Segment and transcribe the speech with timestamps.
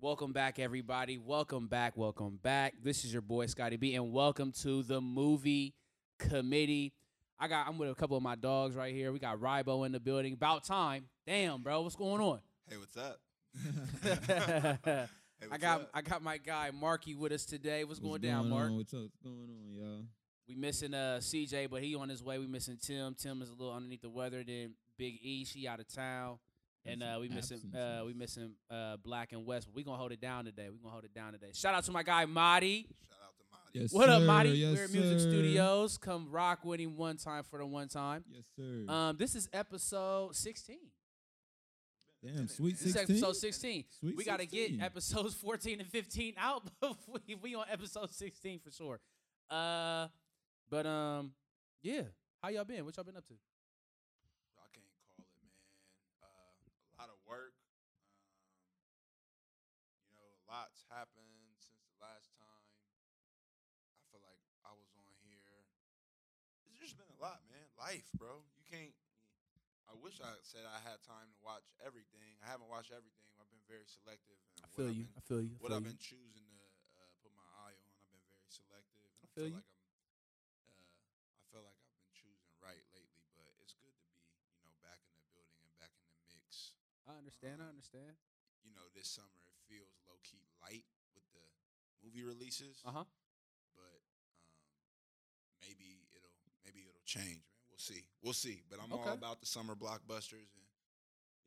[0.00, 1.18] Welcome back, everybody.
[1.18, 1.96] Welcome back.
[1.96, 2.74] Welcome back.
[2.84, 5.74] This is your boy Scotty B, and welcome to the movie
[6.20, 6.92] committee.
[7.36, 9.10] I got I'm with a couple of my dogs right here.
[9.10, 10.34] We got Rybo in the building.
[10.34, 11.06] About time.
[11.26, 11.80] Damn, bro.
[11.80, 12.38] What's going on?
[12.70, 13.18] Hey, what's up?
[15.40, 15.90] Hey, I got up?
[15.94, 17.84] I got my guy Marky with us today.
[17.84, 18.70] What's, going What's down, Mark?
[18.70, 18.76] On?
[18.76, 19.02] What's up?
[19.02, 20.04] What's going on, y'all?
[20.48, 22.38] We missing uh CJ, but he on his way.
[22.38, 23.14] We missing Tim.
[23.14, 24.42] Tim is a little underneath the weather.
[24.44, 26.38] Then Big E, she out of town.
[26.90, 28.06] And uh, some we missing uh, absences.
[28.06, 29.66] we missing uh, Black and West.
[29.66, 30.68] But we gonna hold it down today.
[30.70, 31.50] We gonna hold it down today.
[31.54, 32.86] Shout out to my guy Marty.
[33.08, 33.78] Shout out to Marty.
[33.80, 34.26] Yes, What up, sir.
[34.26, 34.50] Marty?
[34.50, 35.30] Yes, We're at Music sir.
[35.30, 35.98] Studios.
[35.98, 38.24] Come rock with him one time for the one time.
[38.32, 38.92] Yes, sir.
[38.92, 40.78] Um, this is episode sixteen.
[42.24, 43.14] Damn, sweet This is 16.
[43.16, 43.84] episode sixteen.
[44.00, 44.78] Sweet we gotta 16.
[44.78, 48.98] get episodes fourteen and fifteen out, but we, we on episode sixteen for sure.
[49.50, 50.08] Uh,
[50.68, 51.30] but um,
[51.82, 52.02] yeah.
[52.42, 52.84] How y'all been?
[52.84, 53.34] What y'all been up to?
[53.34, 55.50] I can't call it, man.
[56.22, 57.54] Uh, a lot of work.
[58.74, 62.66] Um, you know, a lot's happened since the last time.
[63.94, 65.66] I feel like I was on here.
[66.66, 67.66] It's just been a lot, man.
[67.88, 68.44] Life, bro.
[68.60, 68.92] You can't.
[69.88, 72.36] I wish I said I had time to watch everything.
[72.44, 73.32] I haven't watched everything.
[73.40, 74.36] I've been very selective.
[74.60, 75.08] I what feel I've you.
[75.08, 75.52] been I feel you.
[75.56, 75.96] I what feel I've you.
[75.96, 76.60] been choosing to
[77.00, 77.88] uh, put my eye on.
[77.96, 79.64] I've been very selective, and I, feel feel you.
[79.64, 79.88] like I'm.
[80.68, 80.84] Uh,
[81.40, 84.20] I feel like I've been choosing right lately, but it's good to be,
[84.52, 86.76] you know, back in the building and back in the mix.
[87.08, 87.64] I understand.
[87.64, 88.20] I understand.
[88.68, 90.84] You know, this summer it feels low key light
[91.16, 91.40] with the
[92.04, 93.08] movie releases, Uh huh.
[93.72, 94.04] but
[94.44, 94.52] um,
[95.64, 97.57] maybe it'll maybe it'll change, man.
[97.78, 98.02] We'll see.
[98.26, 98.62] We'll see.
[98.68, 99.06] But I'm Okay.
[99.06, 100.66] all about the summer blockbusters, and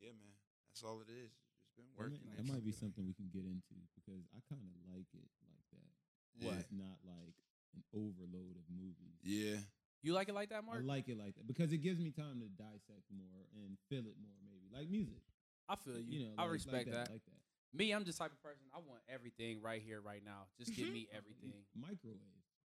[0.00, 0.32] yeah, man,
[0.72, 1.28] that's all it is.
[1.60, 2.24] Just been That working.
[2.24, 5.28] might, that might be something we can get into because I kind of like it
[5.44, 5.92] like that.
[6.40, 6.56] Yeah.
[6.56, 7.36] It's not like
[7.76, 9.20] an overload of movies.
[9.22, 9.60] Yeah.
[10.00, 10.80] You like it like that, Mark?
[10.80, 14.08] I like it like that because it gives me time to dissect more and feel
[14.08, 15.20] it more, maybe like music.
[15.68, 16.18] I feel you.
[16.18, 17.10] You know, I like- respect like that.
[17.12, 17.40] Like that.
[17.76, 18.64] Me, I'm just the type of person.
[18.74, 20.48] I want everything right here, right now.
[20.58, 21.52] Just give me everything.
[21.76, 22.18] Microwave.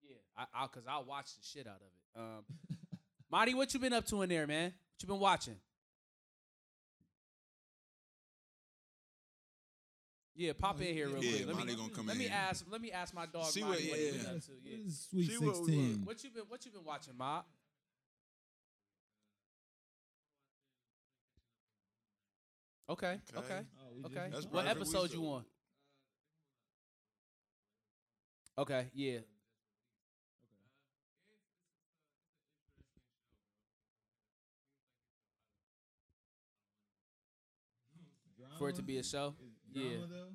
[0.02, 2.20] Yeah, I, I, cause I'll watch the shit out of it.
[2.20, 2.44] Um,
[3.32, 4.66] Marty, what you been up to in there, man?
[4.66, 5.56] What you been watching?
[10.36, 11.48] Yeah, pop Oh, in here real yeah, quick.
[11.48, 12.34] Let Marty me gonna come let in me here.
[12.38, 12.66] ask.
[12.70, 13.46] Let me ask my dog.
[13.48, 14.32] See Marty, what- what you been yeah.
[14.32, 14.52] up to?
[14.64, 14.78] Yeah.
[14.90, 16.06] Sweet what sixteen.
[16.06, 17.44] What you been What you been watching, Ma?
[22.90, 23.20] Okay.
[23.36, 23.40] Okay.
[23.46, 23.62] Okay.
[24.04, 24.32] Oh, Okay.
[24.50, 25.46] what episode you still- on?
[28.58, 28.90] Okay.
[28.94, 29.20] Yeah.
[38.60, 39.36] For it to be a show.
[39.72, 39.92] Yeah.
[40.10, 40.28] though?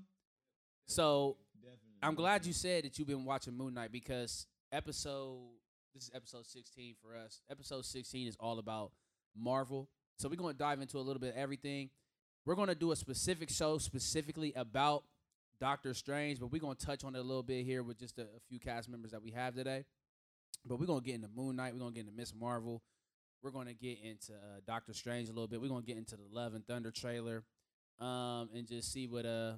[0.86, 1.78] So Definitely.
[2.02, 5.40] I'm glad you said that you've been watching Moon Knight because episode
[5.92, 7.42] this is episode 16 for us.
[7.50, 8.92] Episode 16 is all about
[9.36, 9.90] Marvel.
[10.16, 11.90] So we're going to dive into a little bit of everything.
[12.46, 15.04] We're going to do a specific show specifically about
[15.60, 18.18] Doctor Strange, but we're going to touch on it a little bit here with just
[18.18, 19.84] a, a few cast members that we have today.
[20.64, 21.74] But we're going to get into Moon Knight.
[21.74, 22.82] We're going to get into Miss Marvel.
[23.42, 25.60] We're going to get into uh, Doctor Strange a little bit.
[25.60, 27.44] We're going to get into the Love and Thunder trailer
[28.00, 29.54] um, and just see what uh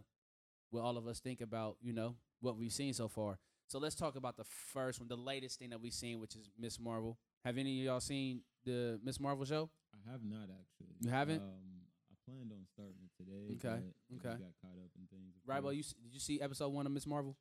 [0.70, 3.38] what all of us think about, you know, what we've seen so far.
[3.68, 6.50] So let's talk about the first one, the latest thing that we've seen, which is
[6.58, 7.18] Miss Marvel.
[7.44, 9.70] Have any of y'all seen the Miss Marvel show?
[9.94, 10.94] I have not actually.
[11.00, 11.40] You haven't?
[11.42, 13.54] Um, I planned on starting it today.
[13.54, 14.36] Okay, but okay.
[14.38, 15.34] Got caught up in things.
[15.46, 17.36] Right, well, you s- did you see episode one of Miss Marvel?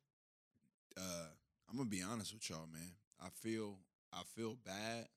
[0.96, 1.28] uh,
[1.68, 2.92] I'm gonna be honest with y'all, man.
[3.20, 3.78] I feel
[4.12, 5.08] I feel bad,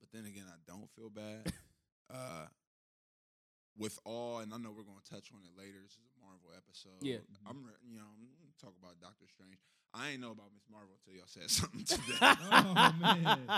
[0.00, 1.52] but then again, I don't feel bad.
[2.12, 2.46] uh,
[3.76, 5.78] with all, and I know we're gonna touch on it later.
[5.82, 7.00] This is a Marvel episode.
[7.02, 7.18] Yeah.
[7.46, 9.58] I'm you know I'm gonna talk about Doctor Strange.
[9.96, 12.18] I ain't know about Miss Marvel until y'all said something today.
[12.20, 13.40] Oh, man.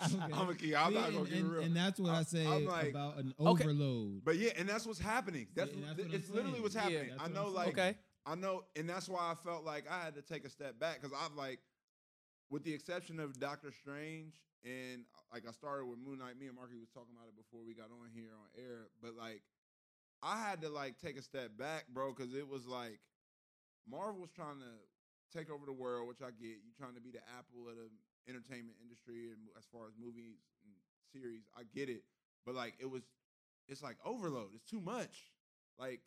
[0.00, 0.32] I'm Okay.
[0.32, 0.74] gonna keep.
[0.80, 1.62] I'm See, not gonna and, keep and, real.
[1.62, 3.64] and that's what I, I'm- say like- about an Okay.
[3.64, 4.24] overload.
[4.24, 5.46] but yeah, and that's what's happening.
[5.54, 6.62] That's, and that's th- what I'm it's literally saying.
[6.62, 7.08] what's happening.
[7.10, 7.94] That's I know, like okay.
[8.24, 11.00] I know, and that's why I felt like I had to take a step back
[11.00, 11.60] because I've like,
[12.50, 14.34] with the exception of Doctor Strange,
[14.66, 16.34] and uh, like I started with Moon Knight.
[16.38, 19.14] Me and Marky was talking about it before we got on here on air, but
[19.14, 19.46] like,
[20.22, 22.98] I had to like take a step back, bro, because it was like
[23.86, 24.74] Marvel was trying to
[25.30, 26.58] take over the world, which I get.
[26.66, 27.88] You trying to be the Apple of the
[28.26, 30.74] entertainment industry, and as far as movies and
[31.14, 32.02] series, I get it.
[32.44, 33.02] But like, it was,
[33.68, 34.50] it's like overload.
[34.54, 35.30] It's too much.
[35.78, 36.00] Like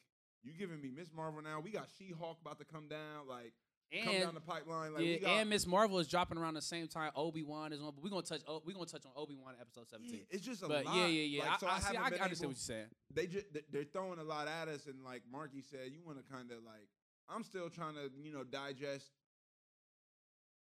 [0.43, 1.59] you giving me Miss Marvel now.
[1.59, 3.27] We got She Hulk about to come down.
[3.27, 3.53] Like
[3.91, 4.93] come And down the pipeline.
[4.93, 7.73] Like yeah, we got, and Miss Marvel is dropping around the same time Obi Wan
[7.73, 7.87] is on.
[7.95, 8.41] But we're gonna touch.
[8.65, 10.21] We're gonna touch on Obi Wan episode yeah, seventeen.
[10.29, 10.95] it's just a but lot.
[10.95, 11.49] yeah, yeah, yeah.
[11.51, 11.97] Like, so I, I, see.
[11.97, 12.85] I understand able- what you're saying.
[13.13, 16.33] They just they're throwing a lot at us, and like Marky said, you want to
[16.33, 16.87] kind of like
[17.29, 19.09] I'm still trying to you know digest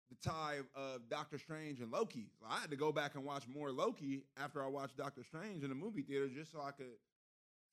[0.09, 2.27] the tie of Doctor Strange and Loki.
[2.39, 5.63] So I had to go back and watch more Loki after I watched Doctor Strange
[5.63, 6.87] in the movie theater, just so I could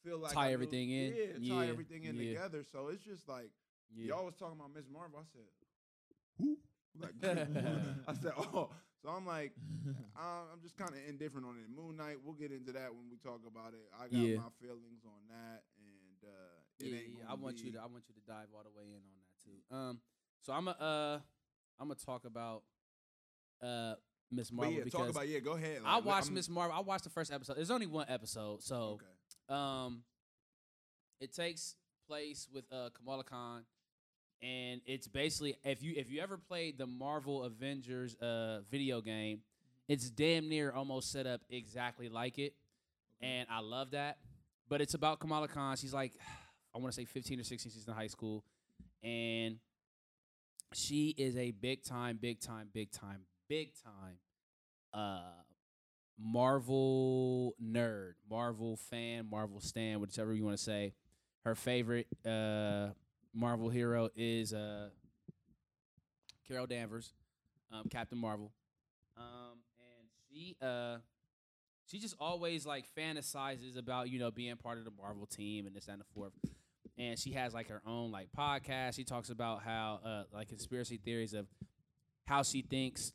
[0.05, 1.12] feel like Tie I knew- everything in?
[1.14, 1.25] Yeah,
[1.56, 2.29] tie Yeah, everything in yeah.
[2.35, 2.64] together.
[2.70, 3.50] So it's just like
[3.95, 4.15] Yeah.
[4.15, 5.19] Y'all was talking about Miss Marvel.
[5.21, 5.49] I said,
[6.39, 6.59] who?
[6.99, 7.15] Like,
[8.09, 8.71] I said, oh.
[9.03, 9.53] So I'm like,
[10.17, 10.21] uh,
[10.53, 11.67] I'm just kind of indifferent on it.
[11.75, 13.89] Moon Knight, we'll get into that when we talk about it.
[13.99, 14.37] I got Yeah.
[14.37, 17.25] my feelings on that, and uh, yeah, yeah.
[17.31, 19.37] I want you to I want you to dive all the way in on that
[19.43, 19.75] too.
[19.75, 20.01] Um,
[20.43, 21.19] so I'm a uh
[21.81, 22.63] I'm gonna talk about
[23.63, 23.95] uh
[24.31, 25.39] Miss But Marvel yeah, because talk about yeah.
[25.41, 25.81] Go ahead.
[25.85, 26.77] I like, watched I'm- Miss Marvel.
[26.77, 27.57] I watched the first episode.
[27.57, 29.07] There's only one episode, so Okay.
[29.49, 30.03] um,
[31.21, 31.75] it takes
[32.07, 33.65] place with uh Kamala Khan,
[34.43, 39.41] and it's basically if you if you ever played the Marvel Avengers uh video game,
[39.89, 42.55] it's damn near almost set up exactly like it,
[43.21, 44.19] and I love that.
[44.69, 45.77] But it's about Kamala Khan.
[45.77, 46.13] She's like,
[46.75, 47.73] I want to say 15 or 16.
[47.73, 48.45] She's in high school,
[49.03, 49.57] and
[50.73, 54.19] she is a big time, big time, big time, big time
[54.93, 55.21] uh
[56.23, 60.93] Marvel nerd, Marvel fan, Marvel stan, whichever you want to say.
[61.45, 62.89] Her favorite uh
[63.35, 64.88] Marvel hero is uh
[66.49, 67.12] Carol Danvers,
[67.73, 68.53] um, Captain Marvel.
[69.17, 70.99] Um and she uh
[71.87, 75.75] she just always like fantasizes about, you know, being part of the Marvel team and
[75.75, 76.32] this and the fourth.
[76.99, 78.94] And she has like her own like podcast.
[78.97, 81.47] She talks about how uh like conspiracy theories of
[82.27, 83.12] how she thinks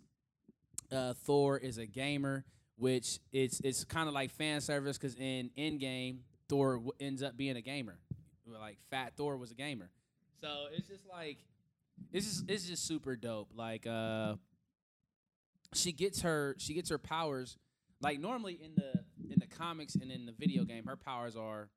[0.92, 2.46] uh, Thor is a gamer,
[2.78, 6.20] which it's it's kind of like fan service because in Endgame
[6.50, 7.98] Thor w- ends up being a gamer,
[8.46, 9.90] like Fat Thor was a gamer.
[10.46, 11.40] So it's just like
[12.14, 13.50] it's just it's just super dope.
[13.56, 14.36] Like uh,
[15.74, 17.58] she gets her she gets her powers
[18.00, 18.94] like normally in the
[19.34, 21.70] in the comics and in the video game her powers are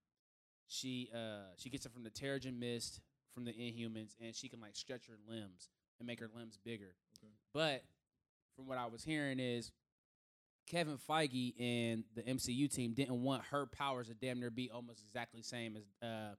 [0.67, 3.01] she uh she gets it from the Terrigen Mist
[3.33, 6.95] from the Inhumans and she can like stretch her limbs and make her limbs bigger.
[7.19, 7.33] Okay.
[7.55, 7.85] But
[8.55, 9.73] from what I was hearing is
[10.67, 15.01] Kevin Feige and the MCU team didn't want her powers to damn near be almost
[15.01, 16.35] exactly the same as uh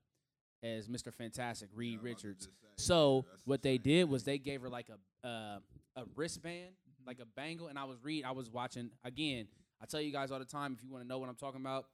[0.63, 1.13] as Mr.
[1.13, 2.47] Fantastic, Reed I was about to Richards.
[2.77, 5.59] So yeah, the what they did was they gave her like a uh,
[5.95, 6.71] a wristband,
[7.05, 9.47] like a bangle, and I was read I was watching again.
[9.81, 11.61] I tell you guys all the time if you want to know what I'm talking
[11.61, 11.85] about,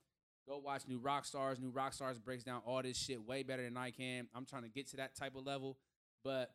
[0.47, 1.59] go watch New Rockstars.
[1.59, 4.27] New Rockstars breaks down all this shit way better than I can.
[4.33, 5.77] I'm trying to get to that type of level,
[6.23, 6.51] but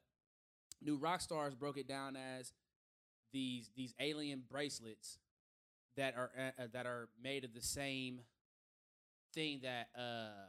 [0.83, 2.53] New Rockstars broke it down as
[3.33, 5.19] these these alien bracelets
[5.97, 8.21] that are uh, that are made of the same
[9.33, 10.49] thing that uh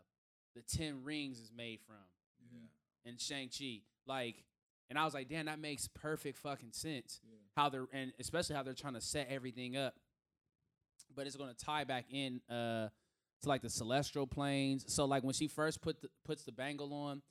[0.55, 1.95] the Ten Rings is made from
[2.51, 3.09] Yeah.
[3.09, 3.81] and Shang Chi.
[4.05, 4.43] Like,
[4.89, 7.19] and I was like, damn, that makes perfect fucking sense.
[7.23, 7.37] Yeah.
[7.55, 9.95] How they're and especially how they're trying to set everything up.
[11.15, 12.89] But it's gonna tie back in uh
[13.43, 14.85] to like the celestial planes.
[14.93, 17.21] So like when she first put the, puts the bangle on,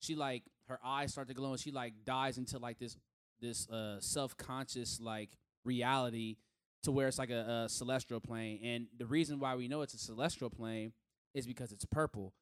[0.00, 2.96] she like her eyes start to glow and she like dives into like this
[3.40, 5.30] this uh self conscious like
[5.64, 6.36] reality
[6.82, 8.60] to where it's like a, a celestial plane.
[8.64, 10.92] And the reason why we know it's a celestial plane
[11.34, 12.32] is because it's purple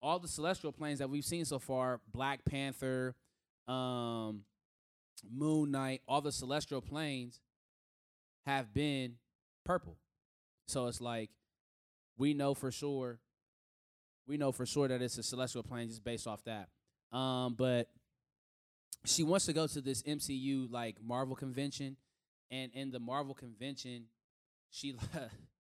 [0.00, 3.14] all the celestial planes that we've seen so far black panther
[3.66, 4.42] um
[5.30, 7.40] moon knight all the celestial planes
[8.46, 9.16] have been
[9.64, 9.98] purple.
[10.66, 11.30] So it's like
[12.16, 13.18] we know for sure
[14.26, 16.68] we know for sure that it's a celestial plane just based off that.
[17.16, 17.88] Um but
[19.04, 21.96] she wants to go to this mcu like marvel convention
[22.50, 24.04] and in the marvel convention
[24.70, 24.96] she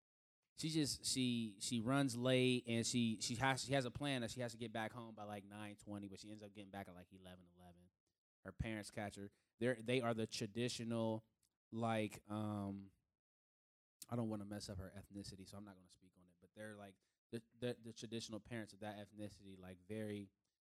[0.56, 4.31] she just she she runs late and she she has she has a plan that
[4.31, 6.87] she has to get back home by like 9:20 but she ends up getting back
[6.88, 7.75] at like 11 11
[8.45, 9.28] her parents catch her.
[9.61, 11.25] They they are the traditional
[11.73, 12.87] like um
[14.11, 16.25] I don't want to mess up her ethnicity so I'm not going to speak on
[16.25, 16.95] it but they're like
[17.33, 20.31] the, the the traditional parents of that ethnicity like very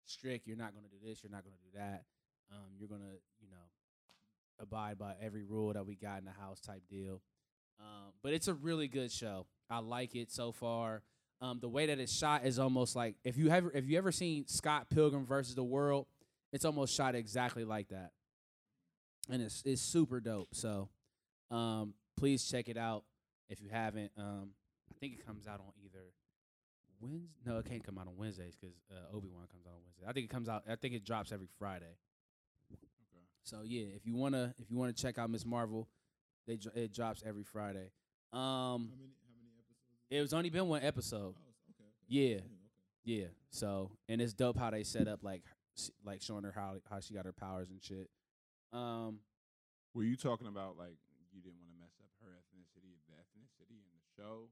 [0.05, 2.03] strict you're not going to do this you're not going to do that.
[2.51, 3.65] Um you're going to you know
[4.59, 7.21] abide by every rule that we got in the house type deal
[7.81, 9.47] um, but it's a really good show.
[9.69, 11.03] I like it so far.
[11.41, 14.11] Um, the way that it's shot is almost like if you ever if you ever
[14.11, 16.05] seen Scott Pilgrim versus the World,
[16.53, 18.11] it's almost shot exactly like that,
[19.29, 20.49] and it's it's super dope.
[20.53, 20.89] So,
[21.49, 23.05] um, please check it out
[23.49, 24.11] if you haven't.
[24.17, 24.51] Um,
[24.89, 26.13] I think it comes out on either
[27.01, 27.27] Wednesday.
[27.45, 30.05] No, it can't come out on Wednesdays because uh, Obi Wan comes out on Wednesday.
[30.07, 30.63] I think it comes out.
[30.69, 31.97] I think it drops every Friday.
[32.71, 33.23] Okay.
[33.43, 35.87] So yeah, if you wanna if you wanna check out Miss Marvel,
[36.47, 37.91] they it drops every Friday.
[38.33, 39.11] Um, How many?
[39.23, 40.07] How many episodes?
[40.09, 41.35] it was only been one episode.
[41.37, 41.83] Oh, okay.
[41.83, 41.89] okay.
[42.07, 42.35] Yeah.
[42.37, 42.45] okay.
[43.03, 43.27] Yeah.
[43.49, 45.43] So and it's dope how they set up like
[46.05, 48.09] like showing her how how she got her powers and shit.
[48.73, 49.19] Um,
[49.93, 50.97] Were you talking about like
[51.33, 54.47] you didn't want to mess up her ethnicity, the ethnicity in the show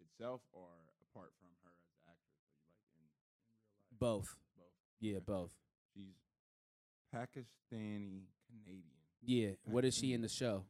[0.00, 0.66] itself, or
[1.10, 2.42] apart from her as an actress?
[2.42, 3.98] So you like in, in real life?
[3.98, 4.36] both.
[4.56, 4.78] Both.
[5.00, 5.54] Yeah, both.
[5.94, 6.18] She's
[7.14, 8.97] Pakistani Canadian.
[9.24, 9.50] Yeah.
[9.64, 10.64] What is she in the show?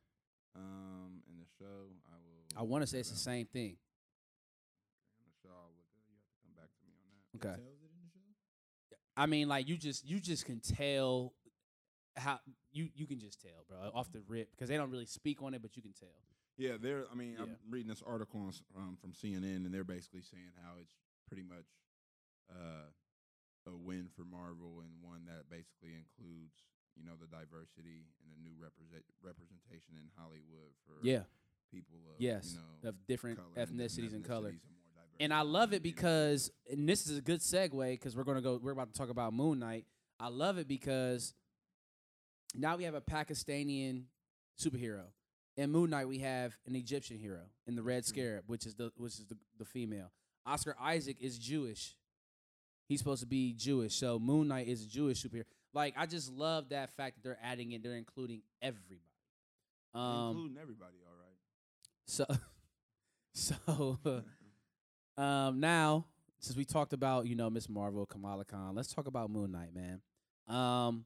[0.56, 2.60] Um, in the show, I will.
[2.60, 3.76] I want to say it's the same thing.
[5.18, 5.86] In the show, I'll look.
[5.94, 7.48] You have to come back to me on that.
[7.48, 7.62] Okay.
[7.62, 8.96] Tells it in the show.
[9.16, 11.34] I mean, like you just you just can tell
[12.16, 12.40] how
[12.72, 15.54] you you can just tell, bro, off the rip because they don't really speak on
[15.54, 16.08] it, but you can tell.
[16.56, 17.04] Yeah, they're.
[17.12, 20.72] I mean, I'm reading this article on, um, from CNN, and they're basically saying how
[20.80, 20.94] it's
[21.28, 21.70] pretty much
[22.50, 22.90] uh,
[23.66, 26.64] a win for Marvel and one that basically includes,
[26.98, 31.24] you know, the diversity and the new represent representation in Hollywood for Yeah.
[31.70, 32.52] people of Yes.
[32.54, 34.48] you know Of different color ethnicities and color.
[34.50, 34.60] and
[35.20, 38.14] And I love it and, you know, because, and this is a good segue because
[38.16, 38.56] we're gonna go.
[38.58, 39.86] We're about to talk about Moon Knight.
[40.20, 41.34] I love it because
[42.54, 44.04] now we have a Pakistani
[44.58, 45.04] superhero.
[45.56, 48.92] In Moon Knight, we have an Egyptian hero in the Red Scarab, which is the
[48.96, 50.12] which is the, the female.
[50.46, 51.96] Oscar Isaac is Jewish.
[52.86, 55.44] He's supposed to be Jewish, so Moon Knight is a Jewish superhero.
[55.74, 57.82] Like I just love that fact that they're adding it.
[57.82, 59.00] They're including everybody.
[59.94, 60.96] Um, including everybody.
[61.06, 61.36] All right.
[62.06, 62.26] so,
[64.04, 64.22] so
[65.22, 66.06] um, now
[66.40, 69.74] since we talked about you know Miss Marvel, Kamala Khan, let's talk about Moon Knight,
[69.74, 70.00] man.
[70.48, 71.04] Um,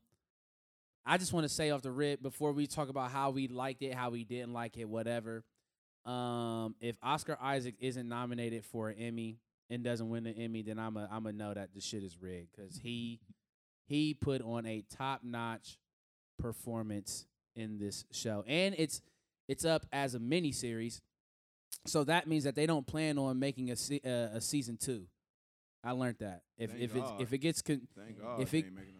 [1.04, 3.82] I just want to say off the rip before we talk about how we liked
[3.82, 5.42] it, how we didn't like it, whatever.
[6.04, 9.38] Um, if Oscar Isaac isn't nominated for an Emmy
[9.70, 12.20] and doesn't win an Emmy, then I'm a I'm a know that the shit is
[12.20, 13.20] rigged because he
[13.86, 15.78] he put on a top notch
[16.38, 19.02] performance in this show, and it's
[19.48, 21.00] it's up as a mini series.
[21.86, 25.06] So that means that they don't plan on making a se- uh, a season two.
[25.84, 27.20] I learned that if Thank if God.
[27.20, 27.82] if it gets con-.
[28.38, 28.94] If they it- ain't making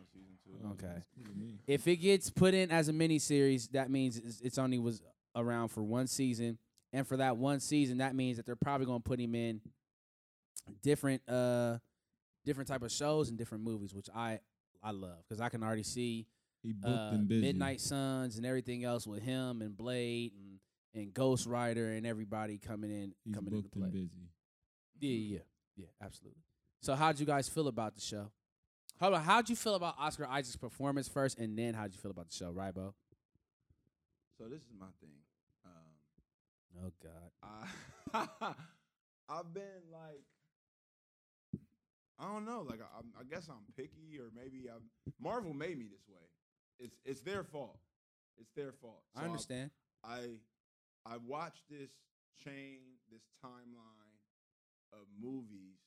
[0.63, 0.71] no.
[0.73, 0.87] Okay.
[0.97, 1.59] It's cool with me.
[1.67, 5.03] if it gets put in as a mini series, that means it's, it's only was
[5.35, 6.57] around for one season,
[6.93, 9.61] and for that one season, that means that they're probably gonna put him in
[10.83, 11.79] different uh
[12.45, 14.41] different type of shows and different movies, which I
[14.83, 16.27] I love because I can already see
[16.63, 17.17] He booked uh.
[17.29, 20.59] Midnight Suns and everything else with him and Blade and
[20.95, 24.01] and Ghost Rider and everybody coming in He's coming into booked and play.
[24.03, 24.29] busy.
[25.01, 25.43] Yeah, yeah,
[25.77, 26.43] yeah, absolutely.
[26.81, 28.31] So how'd you guys feel about the show?
[29.01, 32.11] How about how'd you feel about Oscar Isaac's performance first, and then how'd you feel
[32.11, 32.93] about the show, Rybo?
[34.39, 35.11] So this is my thing.
[35.65, 37.31] Um, Oh God.
[38.15, 38.27] I
[39.29, 40.23] I've been like
[42.23, 44.83] I don't know, like I, I'm- guess I'm picky or maybe I'm
[45.21, 46.23] Marvel made me this way.
[46.79, 47.79] It's it's their fault.
[48.39, 49.03] It's their fault.
[49.17, 49.71] I So understand.
[50.05, 50.39] I
[51.05, 51.91] I watched this
[52.45, 52.79] chain,
[53.11, 54.15] this timeline
[54.93, 55.79] of movies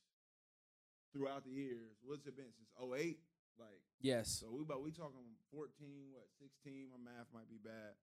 [1.12, 1.96] throughout the years.
[2.04, 3.18] What's it been since 08?
[3.58, 4.28] Like Yes.
[4.40, 6.88] so we about we talking 14, what 16?
[6.92, 7.96] My math might be bad.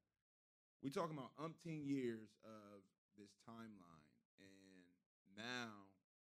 [0.82, 2.82] We talking about umpteen years of
[3.18, 4.10] this timeline,
[4.42, 5.86] and now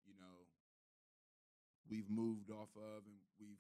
[0.04, 0.41] you know
[1.92, 3.60] we've moved off of, and we've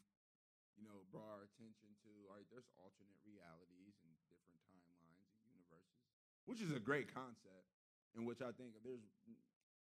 [0.79, 2.09] you know brought our attention to.
[2.31, 5.99] All right, there's alternate realities and different timelines and universes,
[6.47, 7.67] which is a great concept,
[8.15, 9.03] in which I think there's.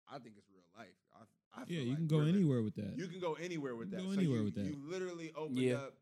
[0.06, 0.94] I think it's real life.
[1.10, 1.26] I,
[1.58, 2.94] I Yeah, you like can go anywhere with that.
[2.94, 3.98] you can go anywhere with that.
[3.98, 4.64] go so anywhere you, with that.
[4.70, 5.82] You literally opened Yeah.
[5.90, 5.98] up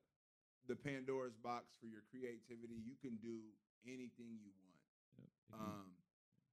[0.68, 2.76] the Pandora's box for your creativity.
[2.84, 3.40] You can do
[3.88, 4.76] anything you want.
[5.16, 5.88] Yep, Um,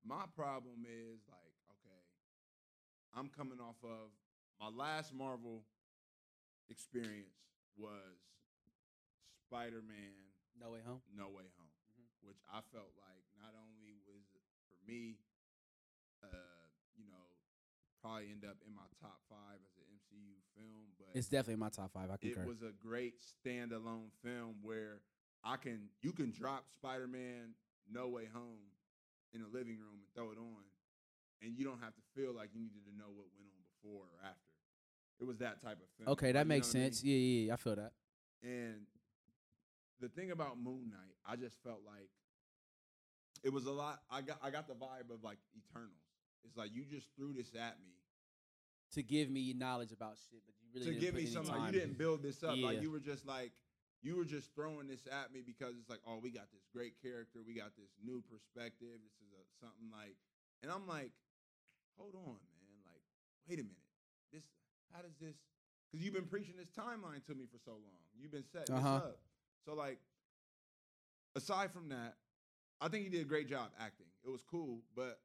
[0.08, 2.00] my problem is like, okay,
[3.14, 4.16] I'm coming off of
[4.60, 5.66] my last Marvel
[6.72, 7.36] experience
[7.78, 8.18] was
[9.48, 10.16] Spider-Man
[10.60, 11.02] No way home.
[11.16, 12.08] No Way Home, Mhm.
[12.28, 14.24] which I felt like not only was
[14.68, 15.18] for me,
[16.24, 17.26] uh, you know,
[18.02, 21.60] probably end up in my top five as an MCU film, but It's definitely in
[21.60, 22.10] my top five.
[22.10, 22.44] I concur.
[22.44, 25.02] it was a great standalone film where
[25.44, 27.56] I can you can drop Spider Man
[27.88, 28.72] No Way Home
[29.34, 30.64] in the living room and throw it on,
[31.42, 34.06] and you don't have to feel like you needed to know what went on before
[34.08, 34.51] or after.
[35.22, 36.10] It was that type of film.
[36.14, 36.92] okay, like, that you know makes what I mean?
[36.92, 37.04] sense.
[37.04, 37.92] Yeah, yeah, yeah, I feel that.
[38.44, 38.82] And
[40.00, 42.10] the thing about Moon Knight, I just felt like
[43.44, 44.02] it was a lot.
[44.10, 45.94] I got I got the vibe of like Eternals.
[46.44, 47.94] It's like you just threw this at me
[48.94, 51.56] To give me knowledge about shit, but you really to didn't give me something.
[51.56, 52.56] Like, you didn't build this up.
[52.58, 52.66] Yeah.
[52.66, 53.52] Like you were just like
[54.02, 56.98] you were just throwing this at me because it's like, oh, we got this great
[57.02, 57.46] character.
[57.46, 58.98] We got this new perspective.
[58.98, 60.18] This is a, something like,
[60.66, 61.14] and I'm like,
[61.98, 62.82] hold on, man.
[62.82, 63.06] Like,
[63.46, 63.86] wait a minute.
[64.34, 64.42] This,
[64.94, 65.36] how does this?
[65.92, 68.00] Because you've been preaching this timeline to me for so long.
[68.20, 68.94] You've been setting Uh-huh.
[69.00, 69.20] this up.
[69.66, 70.00] So like,
[71.36, 72.16] aside from that,
[72.80, 74.08] I think he did a great job acting.
[74.26, 75.20] It was cool, but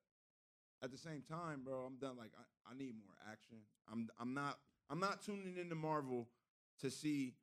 [0.82, 2.16] at the same time, bro, I'm done.
[2.16, 3.56] Like, I, I need more action.
[3.90, 4.58] I'm I'm not
[4.90, 6.28] I'm not tuning into Marvel
[6.80, 7.34] to see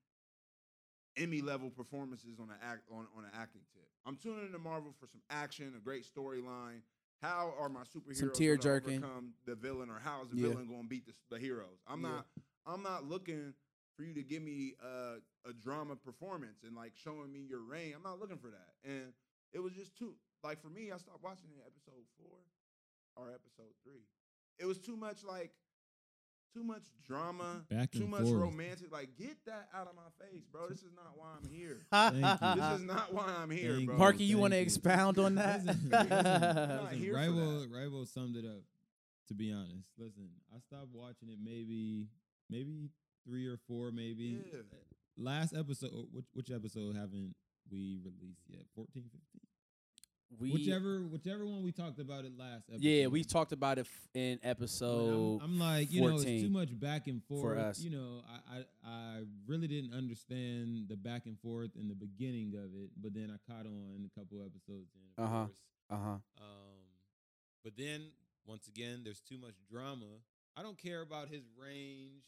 [1.18, 3.88] Emmy level performances on an act on, on an acting tip.
[4.06, 6.82] I'm tuning into Marvel for some action, a great storyline.
[7.24, 8.98] How are my superheroes gonna tear-jerking.
[9.04, 10.50] overcome the villain, or how is the Yeah.
[10.50, 11.80] villain going to beat the, the heroes?
[11.88, 12.10] I'm Yeah.
[12.10, 12.28] not
[12.66, 13.54] I'm not looking
[13.98, 15.16] for you to give me uh,
[15.46, 17.94] a drama performance and like showing me your reign.
[17.96, 18.74] I'm not looking for that.
[18.84, 19.14] And
[19.54, 20.92] it was just too like for me.
[20.92, 22.38] I stopped watching it episode four
[23.16, 24.08] or episode three.
[24.60, 25.52] It was too much like
[26.54, 28.34] too much drama, Back too much forth.
[28.34, 28.92] romantic.
[28.92, 30.68] Like, get that out of my face, bro.
[30.70, 31.86] This is not why I'm here.
[31.92, 32.16] Thank
[32.56, 32.62] you.
[32.62, 34.10] this is not why I'm here, Thank bro.
[34.12, 34.26] you.
[34.26, 35.66] You want to expound on that?
[35.66, 38.62] Listen, listen, Rival, Rival summed it up.
[39.30, 42.08] To be honest, listen, I stopped watching it maybe,
[42.50, 42.90] maybe
[43.26, 44.44] three or four, maybe.
[44.54, 44.60] Yeah.
[45.18, 47.34] Last episode, which which episode haven't
[47.72, 48.64] we released yet?
[48.76, 49.20] 14, 15?
[50.40, 52.82] We, whichever, whichever one we talked about it last episode.
[52.84, 55.40] yeah, we talked about it f- in episode.
[55.42, 57.58] I'm, I'm like, you know, it's too much back and forth.
[57.58, 57.80] us.
[57.80, 62.54] You know, I, I I really didn't understand the back and forth in the beginning
[62.56, 65.24] of it, but then I caught on a couple episodes in.
[65.24, 65.46] Uh-huh.
[65.46, 65.62] course.
[65.90, 66.10] uh huh.
[66.40, 66.84] Um,
[67.64, 68.08] but then
[68.46, 70.06] once again, there's too much drama.
[70.56, 72.26] I don't care about his range.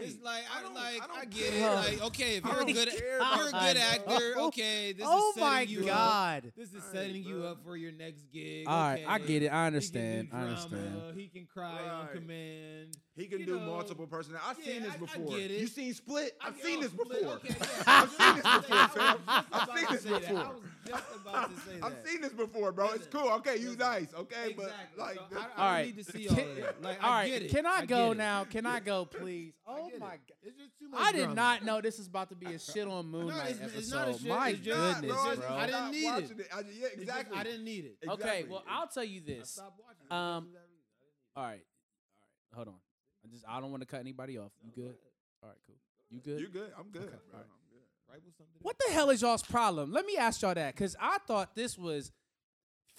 [0.00, 1.72] It's like I, don't- like I, don't get care.
[1.72, 1.74] it.
[1.74, 4.34] Like okay, if you're a good care you're a good actor.
[4.38, 5.86] Okay, this oh is setting my you up.
[5.86, 6.52] god!
[6.56, 8.68] This is Right, setting you up for your next gig.
[8.68, 9.48] All right, I get it.
[9.48, 10.30] I He understand.
[10.30, 11.02] can I understand.
[11.16, 12.96] He can cry on command.
[13.18, 14.48] He can you do know, multiple personalities.
[14.48, 15.36] I've yeah, seen this I- I before.
[15.36, 15.60] get it.
[15.60, 16.36] You seen Split?
[16.40, 17.34] I I've get- seen oh, this split, before.
[17.34, 17.82] okay, yeah.
[17.86, 19.18] I've seen this before, fam.
[19.52, 20.38] I've seen this before.
[20.38, 21.84] I was just about to say that.
[21.84, 22.90] I've seen this before, bro.
[22.90, 23.28] It's cool.
[23.30, 23.78] Okay, you listen.
[23.80, 24.14] nice.
[24.14, 24.54] Okay, Exactly.
[24.96, 25.86] but like, So I, I All don't right.
[25.86, 26.82] need to see all of that.
[26.82, 27.50] Like, All I right, get it.
[27.50, 28.44] can I, get go now?
[28.44, 29.52] Can I go, please?
[29.66, 30.00] Oh my it.
[30.00, 30.18] god!
[30.42, 31.34] It's just too much I did drama.
[31.34, 33.78] not know this was about to be a shit on Moon No, Knight it's- episode.
[33.80, 35.56] it's not a shit, My it's just- goodness, it's bro.
[35.56, 36.06] I didn't need it.
[36.06, 36.48] watching it.
[36.54, 37.36] I, yeah, exactly.
[37.36, 37.96] I didn't need it.
[38.08, 39.50] Okay, well, I'll tell you this.
[39.50, 40.86] stopped watching it Um, because of that reason.
[40.96, 41.36] I didn't need it.
[41.36, 41.64] All right, all right.
[42.54, 42.74] Hold on.
[43.28, 44.52] I just I don't want to cut anybody off.
[44.62, 44.84] You No, good?
[44.90, 44.98] ahead.
[45.42, 45.76] All right, cool.
[46.10, 46.40] You good?
[46.40, 46.70] You good?
[46.78, 47.02] I'm good.
[47.02, 47.18] Okay, bro.
[47.34, 47.46] all right.
[47.50, 47.84] I'm good.
[48.10, 49.92] Rival summed it What the hell is y'all's problem?
[49.92, 52.10] Let me ask y'all that because I thought this was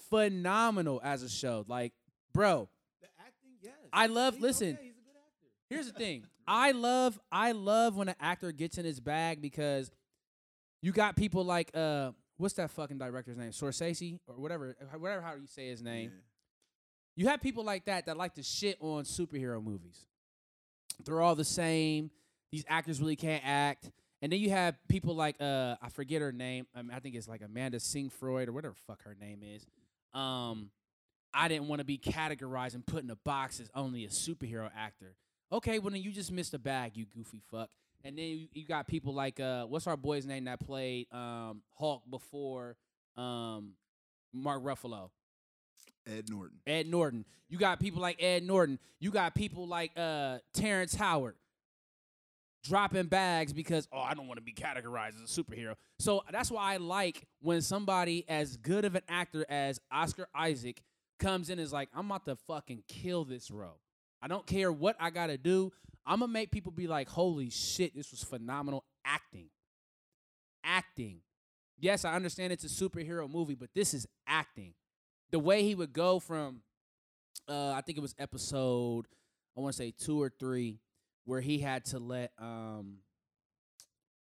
[0.10, 1.66] phenomenal as a show.
[1.68, 1.94] Like,
[2.34, 2.70] bro,
[3.02, 3.74] The acting, yes.
[3.92, 4.74] I love- He's listen.
[4.76, 5.48] okay, he's a good actor.
[5.70, 6.24] here's the thing.
[6.48, 9.92] I love I love when an actor gets in his bag because
[10.82, 13.52] you got people like uh what's that fucking director's name?
[13.52, 16.12] Scorsese or whatever whatever how you say his name.
[16.12, 16.22] Yeah.
[17.16, 20.08] You have people like that that like to shit on superhero movies.
[21.06, 22.12] They're all the same.
[22.52, 23.92] These actors really can't act.
[24.22, 26.68] And then you have people like uh I forget her name.
[26.76, 29.66] Um, I think it's like Amanda Singfroid or whatever fuck her name is.
[30.14, 30.72] Um
[31.34, 34.70] I didn't want to be categorized and put in a box as only a superhero
[34.76, 35.16] actor.
[35.52, 37.70] Okay, well then you just missed a bag, you goofy fuck.
[38.04, 41.62] And then you, you got people like uh what's our boy's name that played um
[41.78, 42.76] Hulk before
[43.16, 43.74] um
[44.34, 45.10] Mark Ruffalo?
[46.10, 46.58] Ed Norton.
[46.66, 47.26] Ed Norton.
[47.50, 48.80] You got people like Ed Norton.
[49.00, 51.36] You got people like uh Terrence Howard
[52.64, 55.76] dropping bags because oh I don't want to be categorized as a superhero.
[56.00, 60.82] So that's why I like when somebody as good of an actor as Oscar Isaac
[61.20, 63.80] comes in is like I'm about to fucking kill this role.
[64.22, 65.72] I don't care what I got to do.
[66.06, 69.50] I'm to make people be like holy shit this was phenomenal acting.
[70.64, 71.22] Acting.
[71.82, 74.74] Yes, I understand it's a superhero movie, but this is acting
[75.32, 76.62] the way he would go from
[77.48, 79.08] uh I think it was episode
[79.58, 80.80] I want to say 2 or 3
[81.26, 82.98] where he had to let um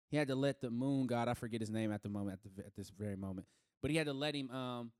[0.09, 2.55] he had to let the moon god I forget his name at the moment at
[2.55, 3.47] the at this very moment
[3.81, 4.91] but he had to let him um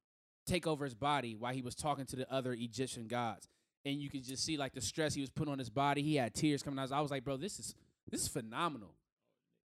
[0.48, 3.48] take over his body while he was talking to the other Egyptian gods.
[3.86, 6.16] And you could just see like the stress he was putting on his body he
[6.16, 7.76] had tears coming out I was like bro this is
[8.10, 8.96] this is phenomenal.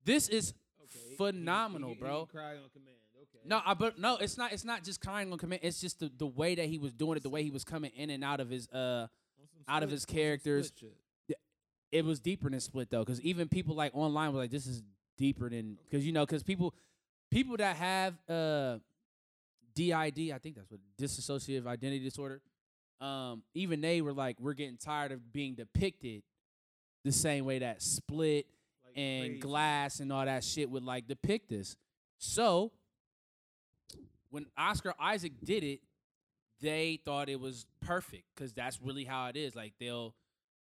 [0.04, 0.52] This is
[0.84, 2.26] Okay, he- he- phenomenal he- he bro.
[2.26, 2.97] Cry on command.
[3.48, 4.52] No, I, but no, it's not.
[4.52, 5.60] It's not just crying on command.
[5.64, 7.90] It's just the, the way that he was doing it, the way he was coming
[7.96, 8.68] in and out of his.
[8.68, 9.06] Uh,
[9.66, 10.72] out of his characters.
[11.92, 14.82] it was deeper than split though, because even people like online were like, "This is
[15.16, 16.74] deeper than," because you know, because people,
[17.30, 18.78] people that have uh,
[19.74, 22.40] DID, I think that's what dissociative identity disorder.
[23.00, 26.22] Um, even they were like, "We're getting tired of being depicted
[27.04, 28.46] the same way that split
[28.84, 29.38] Like and crazy.
[29.40, 31.76] glass and all that shit would like depict this.
[32.18, 32.72] So
[34.30, 35.80] when Oscar Isaac did it,
[36.60, 39.54] they thought it was perfect because that's really how it is.
[39.54, 40.14] Like they'll,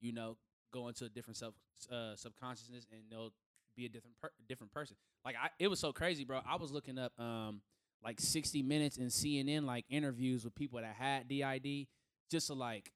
[0.01, 0.37] you know,
[0.73, 1.55] go into a different self
[1.91, 3.33] uh, subconsciousness and they'll
[3.77, 4.97] be a different per- different person.
[5.25, 6.41] Like I, it was so crazy, bro.
[6.49, 7.61] I was looking up um
[8.05, 11.87] like 60 minutes and CNN like interviews with people that had DID
[12.31, 12.93] just to like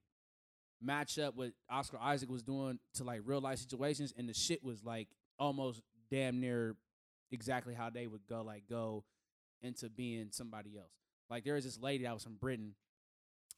[0.82, 4.64] match up what Oscar Isaac was doing to like real life situations, and the shit
[4.64, 6.76] was like almost damn near
[7.30, 9.04] exactly how they would go like go
[9.62, 10.92] into being somebody else.
[11.30, 12.74] Like there was this lady that was from Britain.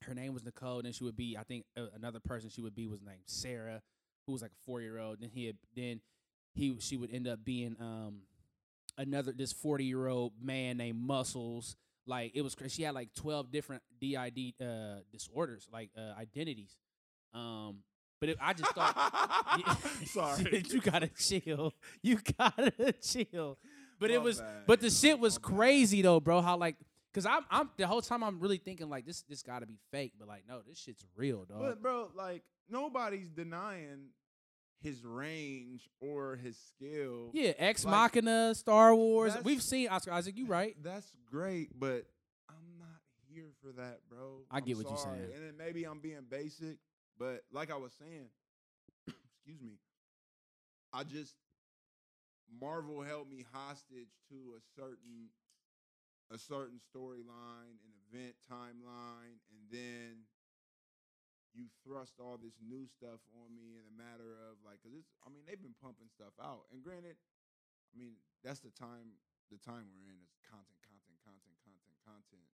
[0.02, 0.76] Her name was Nicole.
[0.78, 3.22] and Then she would be, I think, uh, another person she would be was named
[3.26, 3.82] Sarah,
[4.26, 5.20] who was like a four year old.
[5.20, 6.00] Then he had, then
[6.54, 8.22] he she would end up being um
[8.96, 11.76] another this forty year old man named Muscles.
[12.06, 12.76] Like it was crazy.
[12.76, 16.76] She had like twelve different DID uh disorders, like uh identities.
[17.34, 17.78] Um,
[18.20, 18.96] but it, I just thought
[20.06, 20.64] Sorry.
[20.70, 21.74] you gotta chill.
[22.02, 23.58] You gotta chill.
[23.98, 26.40] But it was, but the shit was crazy though, bro.
[26.40, 26.76] How like,
[27.12, 30.12] cause I'm, I'm the whole time I'm really thinking like this, this gotta be fake.
[30.18, 31.60] But like, no, this shit's real, dog.
[31.60, 34.10] But bro, like nobody's denying
[34.80, 37.30] his range or his skill.
[37.32, 39.34] Yeah, Ex Like, Machina, Star Wars.
[39.42, 40.36] We've seen Oscar Isaac.
[40.36, 40.76] You right?
[40.82, 42.06] That's great, but
[42.48, 43.00] I'm not
[43.32, 44.42] here for that, bro.
[44.50, 45.30] I I'm get what you're saying.
[45.34, 46.78] And then maybe I'm being basic,
[47.18, 48.26] but like I was saying,
[49.06, 49.78] excuse me,
[50.92, 51.34] I just
[52.48, 55.30] Marvel held me hostage to a certain
[56.30, 60.28] a certain storyline, an event timeline, and then
[61.56, 65.08] you thrust all this new stuff on me in a matter of like, cause it's,
[65.24, 67.16] I mean, they've been pumping stuff out, and granted,
[67.90, 69.16] I mean, that's the time,
[69.48, 72.48] the time we're in is content, content, content, content, content.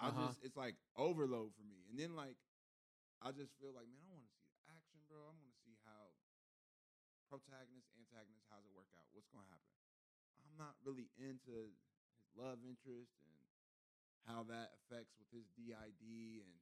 [0.00, 0.32] I Uh-huh.
[0.32, 2.40] just, it's like overload for me, and then like,
[3.20, 5.20] I just feel like, man, I want to see the action, bro.
[5.28, 6.12] I want to see how
[7.34, 9.10] protagonist, antagonist, how's it work out?
[9.10, 9.74] What's gonna happen?
[10.46, 11.74] I'm not really into his
[12.38, 13.34] love interest and
[14.22, 16.02] how that affects with his DID
[16.46, 16.54] and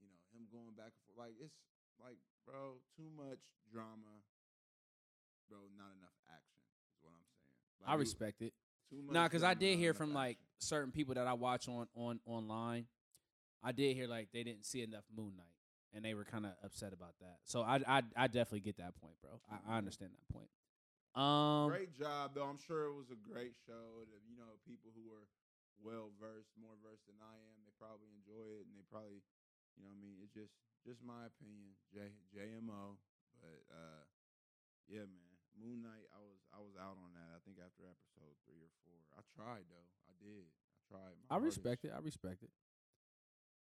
[0.00, 1.20] you know him going back and forth.
[1.28, 1.60] Like it's
[2.00, 2.16] like,
[2.48, 4.24] bro, too much drama,
[5.48, 5.68] bro.
[5.76, 7.52] Not enough action is what I'm saying.
[7.84, 8.52] Like, I respect it.
[8.88, 11.86] Too much Nah, because I did hear from like certain people that I watch on
[11.94, 12.86] on online.
[13.62, 15.53] I did hear like they didn't see enough Moon Knight,
[15.94, 17.38] and they were kind of upset about that.
[17.46, 19.38] So I I I definitely get that point, bro.
[19.48, 20.50] I, I understand that point.
[21.14, 22.50] Um, great job though.
[22.50, 24.02] I'm sure it was a great show.
[24.10, 25.26] That, you know, people who are
[25.78, 29.22] well versed, more versed than I am, they probably enjoy it, and they probably,
[29.78, 30.50] you know, what I mean, it's just
[30.82, 32.98] just my opinion, J JMO.
[33.38, 34.02] But uh,
[34.90, 36.10] yeah, man, Moon Knight.
[36.10, 37.30] I was I was out on that.
[37.30, 38.98] I think after episode three or four.
[39.14, 39.86] I tried though.
[40.10, 40.50] I did.
[40.50, 41.14] I tried.
[41.30, 41.62] I My hardest.
[41.62, 41.92] respect it.
[41.94, 42.50] I respect it.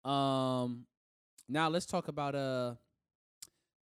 [0.04, 0.84] Um,
[1.48, 2.74] now let's talk about uh.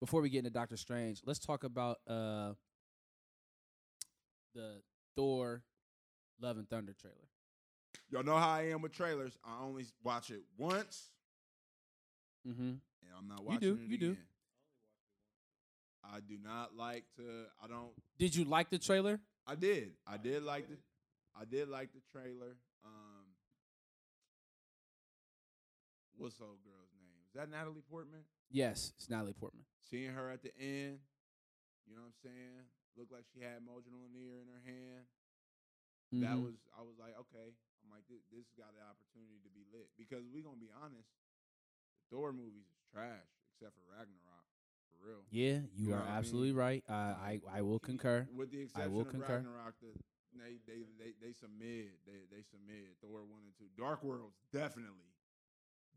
[0.01, 2.53] Before we get into Doctor Strange, let's talk about uh.
[4.55, 4.81] The
[5.17, 5.63] Thor,
[6.41, 7.17] Love and Thunder trailer.
[8.11, 9.37] Y'all know how I am with trailers.
[9.45, 11.11] I only watch it once,
[12.49, 12.63] Mm-hmm.
[12.63, 12.81] and
[13.19, 14.17] I'm not watching You do, it you do.
[16.05, 17.23] I do not like to.
[17.63, 17.91] I don't.
[18.19, 19.21] Did you like the trailer?
[19.47, 19.93] I did.
[20.07, 20.77] I did like the.
[21.39, 22.57] I did like the trailer.
[22.85, 23.27] Um,
[26.17, 26.68] what's old name?
[27.29, 28.25] Is that Natalie Portman?
[28.51, 29.65] Yes, it's Natalie Portman.
[29.91, 30.99] Seeing her at the end,
[31.87, 32.65] you know what I'm saying?
[32.97, 35.05] Looked like she had Mjolnir in her hand.
[36.25, 36.45] That Mhm.
[36.45, 36.57] was.
[36.77, 37.53] I was like, okay.
[37.85, 41.09] I'm like, this, this got an opportunity to be lit because we're gonna be honest.
[42.11, 44.45] The Thor movies is trash except for Ragnarok,
[44.91, 45.23] for real.
[45.31, 46.17] Yeah, you You are what I mean?
[46.19, 46.85] absolutely right.
[46.89, 48.27] I, I I will concur.
[48.35, 49.37] With the exception will of concur.
[49.45, 49.93] Ragnarok, the,
[50.33, 53.69] they they they they submit they they submit Thor one and two.
[53.77, 55.13] Dark Worlds definitely.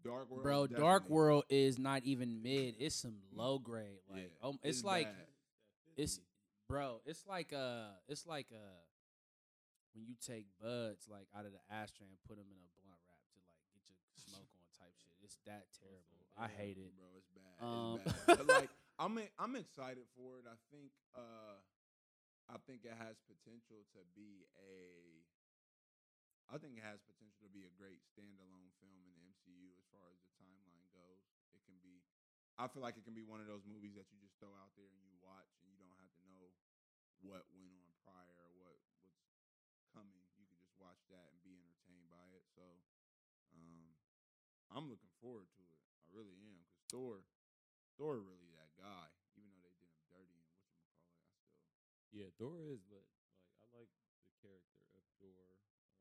[0.04, 2.76] Dark World, Bro, Dark World is not even mid.
[2.80, 4.00] It's some low grade.
[4.12, 5.08] Like, um, it's, like,
[5.98, 6.20] it's
[6.72, 7.02] bro.
[7.06, 8.80] It's like uh, it's like uh,
[9.94, 13.00] when you take buds like out of the ashtray and put them in a blunt
[13.04, 15.16] wrap to like get your smoke on type shit.
[15.20, 16.24] It's that terrible.
[16.40, 16.96] I hate it.
[16.96, 17.12] bro.
[17.20, 17.58] It's bad.
[17.60, 18.38] Um, it's bad.
[18.40, 20.48] But like, I'm I'm excited for it.
[20.48, 21.60] I think uh,
[22.48, 25.21] I think it has potential to be a.
[26.52, 29.88] I think it has potential to be a great standalone film in the MCU as
[29.88, 31.24] far as the timeline goes.
[31.56, 32.04] It can be.
[32.60, 34.76] I feel like it can be one of those movies that you just throw out
[34.76, 36.52] there and you watch, and you don't have to know
[37.24, 39.24] what went on prior or what what's
[39.96, 40.20] coming.
[40.36, 42.44] You can just watch that and be entertained by it.
[42.52, 42.84] So,
[43.56, 43.96] um,
[44.76, 45.80] I'm looking forward to it.
[46.04, 47.24] I really am because Thor,
[47.96, 49.08] Thor really that guy.
[49.40, 51.48] Even though they did him dirty and what you call it, I still
[52.12, 53.08] Yeah, Thor is lit.
[53.40, 53.88] Like I like
[54.28, 55.56] the character of Thor.
[55.64, 55.96] I like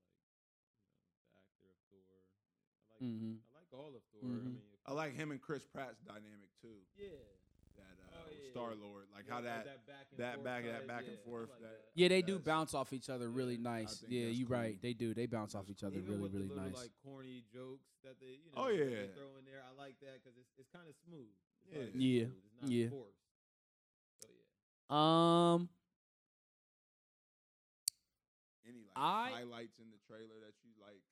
[0.75, 2.27] you know the actor of Thor.
[2.90, 3.33] I like Mm-hmm.
[3.55, 4.21] I like all of Thor.
[4.23, 4.45] I Mhm.
[4.45, 6.85] mean, I like him and Chris Pratt's dynamic too.
[6.97, 7.09] yeah,
[7.77, 8.75] That uh, Oh, yeah, Star.
[8.75, 11.21] Lord, like Yeah, how oh, that, back and that forth back that back and yeah,
[11.23, 11.51] I forth.
[11.51, 14.05] like that Yeah, they do bounce off each other really Yeah, nice.
[14.09, 14.81] Yeah, that's you right.
[14.83, 15.15] They do.
[15.15, 16.77] They bounce off each other Even really, with really the little, nice.
[16.77, 19.07] like corny jokes that they, you know, Oh, they yeah.
[19.15, 19.63] throw in there.
[19.65, 21.31] I like that because it's it's kind of smooth.
[21.65, 21.83] It's Yeah.
[21.85, 22.45] like Yeah, smooth.
[22.45, 22.89] It's not yeah.
[22.91, 23.23] forced.
[24.21, 25.55] So yeah.
[25.55, 25.69] Um,
[28.67, 31.03] any like I- highlights in the trailer that you like.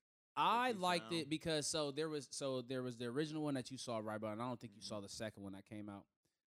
[0.41, 3.77] I liked it because so there was so there was the original one that you
[3.77, 6.05] saw right, but I don't think you saw the second one that came out.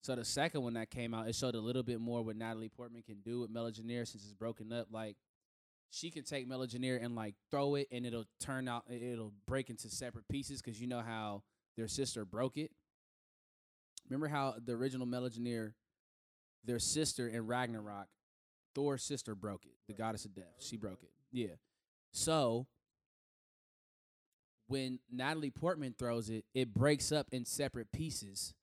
[0.02, 2.68] So the second one that came out, it showed a little bit more what Natalie
[2.68, 4.88] Portman can do with Mjolnir since it's broken up.
[4.90, 5.16] Like
[5.90, 9.88] she can take Mjolnir and like throw it, and it'll turn out, it'll break into
[9.88, 11.42] separate pieces because you know how
[11.76, 12.70] their sister broke it.
[14.10, 15.72] Remember how the original Mjolnir,
[16.64, 18.08] their sister in Ragnarok,
[18.74, 20.54] Thor's sister broke it, the goddess of death.
[20.58, 21.12] She broke it.
[21.32, 21.56] Yeah.
[22.12, 22.66] So
[24.70, 28.54] when Natalie Portman throws it, it breaks up in separate pieces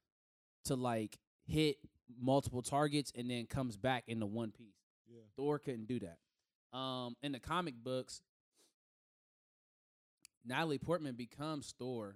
[0.65, 1.77] to like hit
[2.19, 4.75] multiple targets and then comes back into one piece.
[5.05, 5.19] Yeah.
[5.35, 6.77] Thor couldn't do that.
[6.77, 8.21] Um, in the comic books,
[10.45, 12.15] Natalie Portman becomes Thor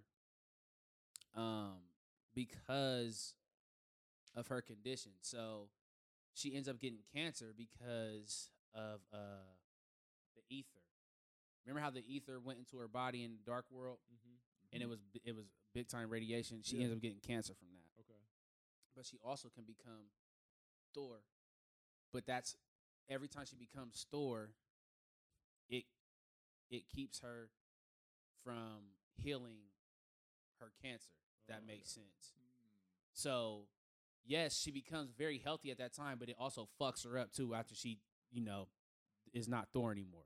[1.35, 1.79] um,
[2.33, 3.33] because
[4.35, 5.11] of her condition.
[5.21, 5.67] So
[6.33, 9.51] she ends up getting cancer because of uh
[10.35, 10.80] the ether.
[11.65, 14.35] Remember how the ether went into her body in Dark World, mm-hmm.
[14.73, 14.89] and it mm-hmm.
[14.91, 16.61] was b- it was big time radiation.
[16.63, 16.83] She Yeah.
[16.83, 18.01] ends up getting cancer from that.
[18.01, 18.19] Okay.
[18.95, 20.09] But she also can become
[20.93, 21.23] Thor.
[22.11, 22.55] But that's
[23.09, 24.53] every time she becomes Thor,
[25.69, 25.85] it
[26.69, 27.49] it keeps her
[28.43, 29.59] from healing
[30.59, 31.11] her cancer.
[31.41, 32.33] if That Oh, makes sense.
[32.35, 32.67] Hmm.
[33.13, 33.67] So,
[34.25, 37.53] yes, she becomes very healthy at that time, but it also fucks her up too
[37.53, 37.99] after she,
[38.31, 38.69] you know,
[39.33, 40.25] is not Thor anymore.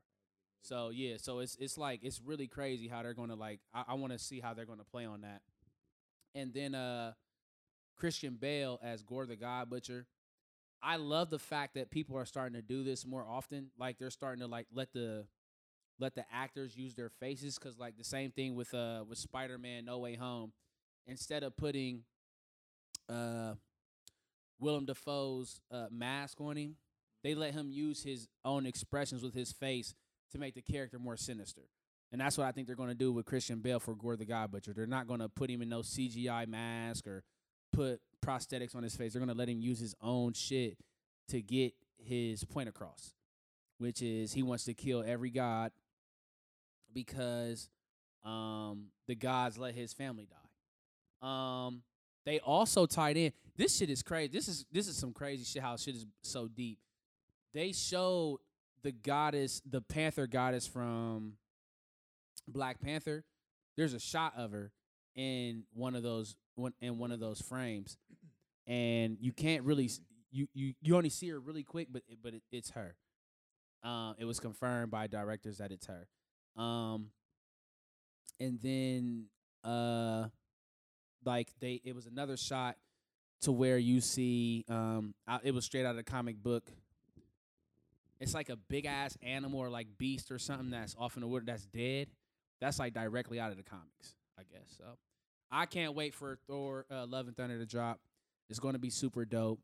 [0.65, 3.59] So yeah, so it's it's like it's really crazy how they're gonna like.
[3.71, 5.41] I, I want to see how they're gonna play on that.
[6.33, 7.13] And then uh
[7.95, 10.07] Christian Bale as Gorr the God Butcher.
[10.81, 13.69] I love the fact that people are starting to do this more often.
[13.77, 15.27] Like they're starting to like let the
[15.99, 19.59] let the actors use their faces because like the same thing with uh with Spider
[19.59, 20.51] Man No Way Home.
[21.05, 22.01] Instead of putting
[23.07, 23.53] uh
[24.59, 26.77] Willem Dafoe's uh, mask on him,
[27.23, 29.93] they let him use his own expressions with his face
[30.31, 31.61] to make the character more sinister.
[32.11, 34.25] And that's what I think they're going to do with Christian Bale for Gorr the
[34.25, 34.73] God Butcher.
[34.73, 37.23] They're not going to put him in no CGI mask or
[37.73, 39.13] put prosthetics on his face.
[39.13, 40.77] They're going to let him use his own shit
[41.29, 43.13] to get his point across,
[43.79, 45.71] which is he wants to kill every god
[46.93, 47.69] because
[48.23, 51.67] um, the gods let his family die.
[51.67, 51.81] Um,
[52.25, 53.31] they also tied in.
[53.55, 54.29] This shit is crazy.
[54.29, 55.61] This is this is some crazy shit.
[55.61, 56.79] How shit is so deep.
[57.53, 58.39] They showed
[58.85, 61.33] the goddess, the panther goddess from
[62.47, 63.23] Black Panther.
[63.75, 64.71] There's a shot of her
[65.15, 67.97] in one of those one in one of those frames,
[68.67, 69.89] and you can't really
[70.31, 72.95] you you you only see her really quick, but but it, it's her.
[73.83, 76.07] Um, it was confirmed by directors that it's her.
[76.55, 77.07] Um,
[78.39, 79.25] and then
[79.63, 80.27] uh,
[81.25, 82.77] like they it was another shot
[83.41, 86.71] to where you see um it was straight out of the comic book.
[88.19, 91.27] It's like a big ass animal or like beast or something that's off in the
[91.27, 92.07] water that's dead.
[92.61, 94.73] That's like directly out of the comics, I guess.
[94.77, 94.85] So
[95.51, 97.99] I can't wait for Thor: uh, Love and Thunder to drop.
[98.49, 99.59] It's going to be super dope.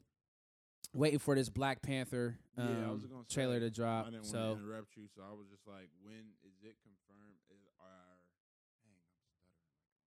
[0.93, 4.07] Waiting for this Black Panther um, Yeah, I was say, trailer to drop.
[4.07, 6.75] I didn't want So to interrupt you, so I was just like, when is it
[6.83, 7.39] confirmed?
[7.47, 8.19] Is our
[8.83, 9.15] dang, I'm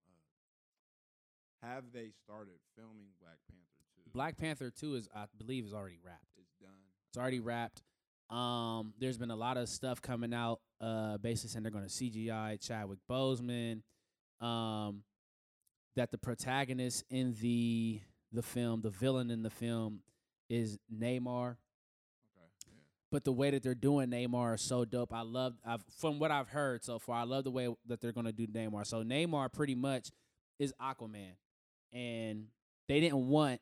[0.04, 1.72] stuttering.
[1.74, 4.10] Have they started filming Black Panther two?
[4.12, 6.36] Black Panther two is, I believe, is already wrapped.
[6.36, 6.84] It's done.
[7.08, 7.80] It's already wrapped.
[8.34, 10.60] Um, there's been a lot of stuff coming out.
[10.80, 13.82] Uh, basically saying they're going to CGI Chadwick Boseman.
[14.40, 15.04] Um,
[15.96, 18.00] that the protagonist in the
[18.32, 20.00] the film, the villain in the film,
[20.50, 21.50] is Namor.
[21.52, 22.48] Okay.
[22.66, 22.80] Yeah.
[23.12, 25.14] But the way that they're doing Namor is so dope.
[25.14, 28.10] I love, I've, from what I've heard so far, I love the way that they're
[28.10, 28.84] going to do Namor.
[28.84, 30.10] So Namor pretty much
[30.58, 31.34] is Aquaman,
[31.92, 32.46] and
[32.88, 33.60] they didn't want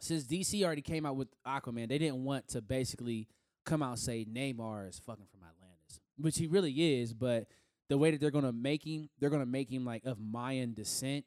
[0.00, 3.28] since DC already came out with Aquaman, they didn't want to basically
[3.64, 7.12] come out say Namor is fucking from Atlantis, which he really is.
[7.12, 7.46] But
[7.88, 11.24] the way that they're gonna make him, they're gonna make him like of Mayan descent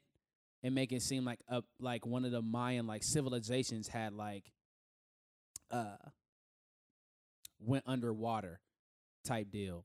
[0.62, 4.50] and make it seem like a like one of the Mayan like civilizations had like
[5.70, 5.96] uh
[7.60, 8.60] went underwater
[9.24, 9.84] type deal.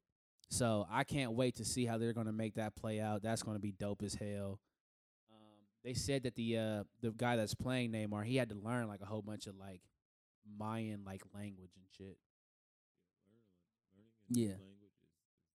[0.50, 3.22] So I can't wait to see how they're gonna make that play out.
[3.22, 4.60] That's gonna be dope as hell.
[5.32, 8.88] Um, they said that the uh the guy that's playing Namor, he had to learn
[8.88, 9.82] like a whole bunch of like
[10.58, 12.18] Mayan like language and shit.
[14.30, 14.54] Yeah.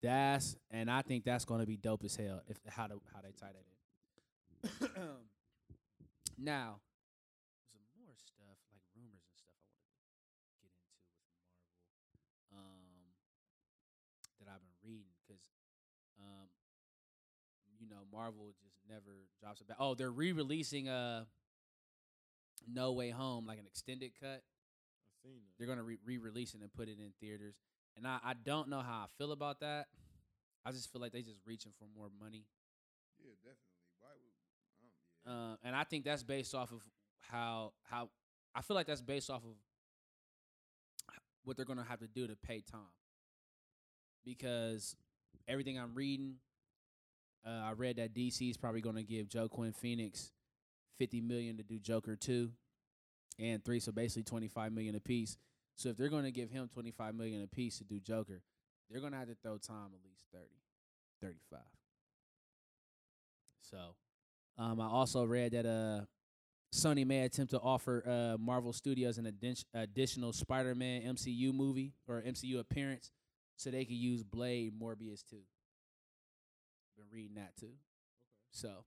[0.02, 3.32] That's and I think that's gonna be dope as hell if how to how they
[3.32, 4.90] tie that in.
[6.38, 6.80] now,
[7.72, 11.24] some more stuff like rumors and stuff I want to get into with Marvel,
[12.52, 13.16] um,
[14.40, 15.44] that I've been reading because,
[16.20, 16.48] um,
[17.80, 19.78] you know, Marvel just never drops it back.
[19.80, 21.26] Oh, they're re-releasing uh,
[22.68, 24.44] No Way Home like an extended cut
[25.08, 25.54] I've seen that.
[25.58, 27.56] they're gonna re- re-release it and put it in theaters.
[27.96, 29.88] And I, I don't know how I feel about that.
[30.66, 32.46] I just feel like they just reaching for more money.
[33.20, 33.58] Yeah, definitely.
[34.00, 34.34] Why would?
[34.82, 34.88] Um,
[35.26, 35.54] yeah.
[35.54, 36.82] Uh, and I think that's based off of
[37.20, 38.10] how how
[38.56, 39.56] I feel like that's based off of
[41.44, 42.88] what they're gonna have to do to pay Tom.
[44.26, 44.96] Because
[45.48, 46.36] everything I'm reading,
[47.46, 50.32] uh, I read that DC is probably gonna give Joaquin Phoenix
[50.98, 52.52] fifty million to do Joker two,
[53.40, 55.38] and three, so basically twenty five million apiece.
[55.76, 58.42] So if they're gonna give him twenty five million a piece to do Joker,
[58.90, 60.46] they're gonna have to throw Tom at least 30,
[61.22, 61.60] 35.
[63.62, 63.96] So,
[64.58, 66.06] um, I also read that uh,
[66.74, 72.22] Sony may attempt to offer uh, Marvel Studios an addi- additional Spider-Man MCU movie or
[72.22, 73.12] MCU appearance,
[73.56, 75.42] so they could use Blade Morbius too.
[76.98, 77.66] Been reading that too.
[77.68, 77.76] Okay.
[78.52, 78.86] So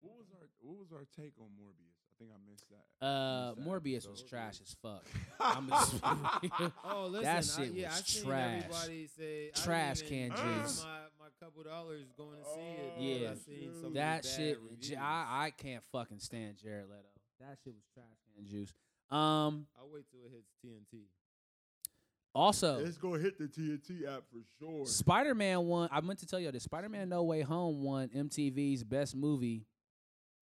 [0.00, 1.97] What was our What was our take on Morbius?
[2.20, 3.06] I think I missed that.
[3.06, 5.04] Uh, missed that Morbius was trash as fuck.
[5.40, 5.94] I'm just
[6.84, 8.62] Oh, listen, That I, shit yeah, was I seen trash.
[8.64, 10.84] everybody say Trash can juice.
[10.84, 12.92] My, my couple dollars going to see it.
[12.96, 13.30] Oh, Yeah.
[13.30, 14.58] I seen so that shit.
[14.60, 14.88] reviews.
[14.88, 17.02] J- I I can't fucking stand Jared Leto.
[17.40, 18.72] That shit was trash can juice.
[19.10, 19.66] Um.
[19.78, 21.02] I'll wait till it hits TNT.
[22.34, 24.86] Also, It's gonna hit the TNT app for sure.
[24.86, 25.88] Spider Man won.
[25.90, 26.64] I meant to tell you this.
[26.64, 29.64] Spider Man No Way Home won MTV's Best Movie,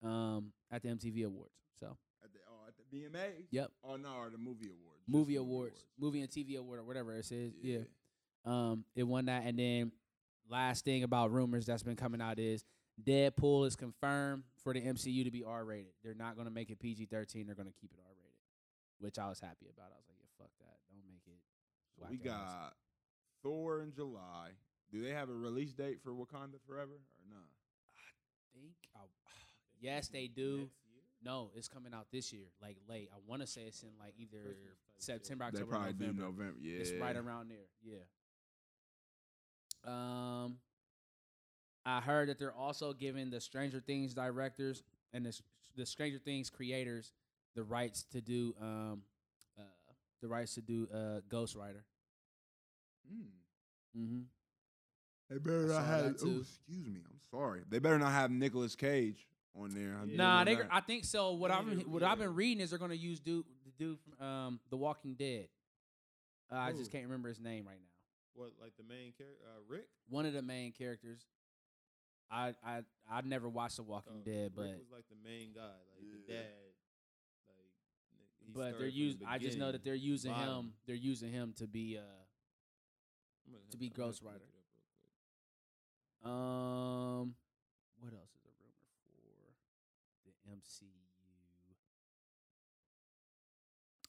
[0.03, 1.53] um, at the MTV Awards.
[1.79, 3.45] So At the, oh, at the BMA.
[3.51, 3.71] Yep.
[3.83, 5.03] Oh no, or the movie awards.
[5.07, 7.51] movie awards, movie and TV award or whatever it says.
[7.61, 7.79] Yeah.
[8.45, 9.91] Um, it won that, and then
[10.49, 12.63] last thing about rumors that's been coming out is
[13.03, 15.91] Deadpool is confirmed for the MCU to be R rated.
[16.03, 17.45] They're not gonna make it PG thirteen.
[17.45, 18.37] They're gonna keep it R rated,
[18.99, 19.91] which I was happy about.
[19.93, 20.77] I was like, yeah, fuck that.
[20.89, 21.41] Don't make it.
[21.99, 22.51] So we whack ass.
[22.53, 22.73] got
[23.43, 24.51] Thor in July.
[24.91, 27.49] Do they have a release date for Wakanda Forever or not?
[27.97, 28.73] I think.
[28.95, 28.99] I,
[29.81, 30.69] yes, they do.
[31.27, 31.33] Next year?
[31.33, 33.09] No, it's coming out this year, like late.
[33.13, 34.65] I want to say it's in like either Christmas
[35.07, 35.25] type shit.
[35.25, 36.13] September, they October, probably November.
[36.13, 36.57] do November.
[36.61, 37.67] Yeah, It's right around there.
[37.83, 38.03] Yeah.
[39.85, 40.57] Um,
[41.85, 45.39] I heard that they're also giving the Stranger Things directors and the,
[45.75, 47.13] the Stranger Things creators
[47.55, 49.01] the rights to do um,
[49.57, 49.63] uh,
[50.21, 51.85] the rights to do uh, Ghost Rider.
[53.11, 53.99] Mm.
[53.99, 54.19] Mm-hmm.
[55.29, 56.03] They better I not have.
[56.03, 56.99] that oh, excuse me.
[57.09, 57.61] I'm sorry.
[57.69, 59.27] They better not have Nicolas Cage
[59.59, 59.95] on there.
[60.01, 60.17] I Yeah.
[60.17, 60.57] Nah, they.
[60.69, 61.31] I think so.
[61.33, 63.97] What I've been, to- what I've been reading is they're gonna use dude the dude
[64.19, 65.47] from um, The Walking Dead.
[66.51, 68.41] Uh, I just can't remember his name right now.
[68.41, 69.87] What, like the main character, uh, Rick?
[70.09, 71.25] One of the main characters.
[72.29, 75.53] I I I never watched The Walking Oh, Dead, Rick but was like the main
[75.55, 76.43] guy, like the dad.
[77.47, 77.71] Like,
[78.45, 79.27] he but they're started from the using.
[79.27, 80.73] I just know that they're using him.
[80.85, 82.01] They're using him to be uh
[83.71, 84.43] gonna be Ghost have Rider.
[84.43, 84.53] it up
[86.23, 86.31] real quick.
[86.33, 87.35] um.
[87.99, 88.85] What else is a rumor
[90.23, 90.93] for the MCU?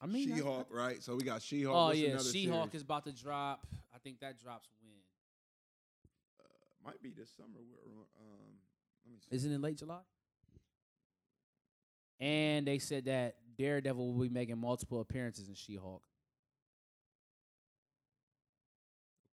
[0.01, 1.03] I mean, She-Hulk, right?
[1.03, 1.77] So we got She-Hulk.
[1.77, 2.75] Oh What's yeah, another She-Hulk series?
[2.77, 3.67] is about to drop.
[3.95, 4.95] I think that drops when.
[6.41, 6.45] uh,
[6.85, 7.49] might be this summer.
[7.85, 8.55] Where, um,
[9.05, 9.35] let me see.
[9.37, 10.01] Isn't it late July?
[12.21, 16.03] And they said that Daredevil will be making multiple appearances in She-Hulk.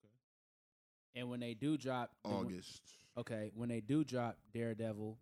[0.04, 1.20] Okay.
[1.20, 2.82] And when they do drop August.
[3.18, 5.18] okay, when they do drop Daredevil,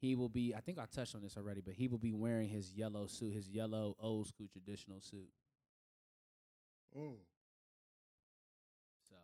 [0.00, 0.54] he will be.
[0.56, 3.34] I think I touched on this already, but he will be wearing his yellow suit,
[3.34, 5.28] his yellow old school traditional suit.
[6.96, 7.16] Oh.
[9.10, 9.16] So,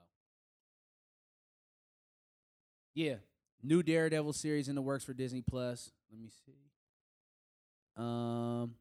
[2.95, 3.17] yeah,
[3.63, 5.91] new Daredevil series in the works for Disney Plus.
[6.11, 6.53] Let me see.
[7.97, 8.75] Um,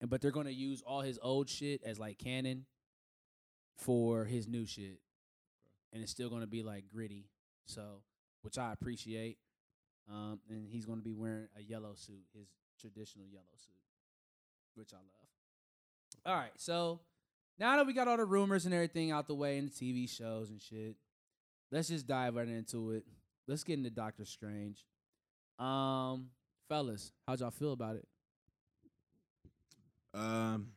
[0.00, 2.66] and but they're gonna use all his old shit as like canon
[3.76, 4.98] for his new shit,
[5.92, 7.28] and it's still gonna be like gritty.
[7.66, 8.02] So,
[8.42, 9.38] which I appreciate.
[10.10, 12.48] Um, and he's gonna be wearing a yellow suit, his
[12.80, 13.74] traditional yellow suit,
[14.74, 15.28] which I love.
[16.24, 17.00] All right, so
[17.58, 20.08] now that we got all the rumors and everything out the way and the TV
[20.08, 20.96] shows and shit,
[21.70, 23.04] let's just dive right into it.
[23.46, 24.84] Let's get into Doctor Strange.
[25.58, 26.28] Um,
[26.68, 28.06] fellas, how'd y'all feel about it?
[30.14, 30.68] Um,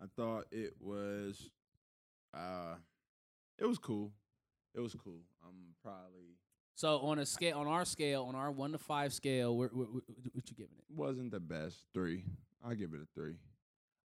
[0.00, 1.50] I thought it was,
[2.34, 2.76] uh,
[3.58, 4.12] it was cool.
[4.74, 5.20] It was cool.
[5.44, 6.37] I'm probably
[6.78, 9.88] So on a scale, on our scale, on our one to five scale, where, where,
[9.88, 10.84] where- what you giving it?
[10.94, 11.86] wasn't the best.
[11.92, 12.22] Three.
[12.64, 13.34] I give it a three.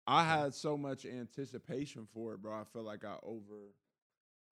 [0.08, 2.52] I had so much anticipation for it, bro.
[2.52, 3.76] I felt like I over.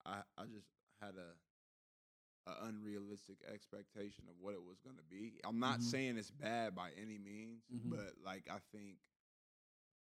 [0.05, 0.67] I I just
[1.01, 5.39] had a, a unrealistic expectation of what it was gonna be.
[5.43, 5.83] I'm not Mhm.
[5.83, 7.89] saying it's bad by any means, Mhm.
[7.89, 8.97] but like I think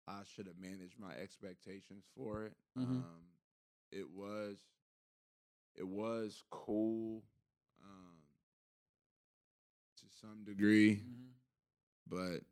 [0.08, 2.56] I should have managed my expectations for it.
[2.76, 3.04] Mhm.
[3.04, 3.26] Um,
[3.92, 4.58] it was,
[5.76, 7.22] it was cool,
[10.22, 11.00] some degree
[12.12, 12.42] but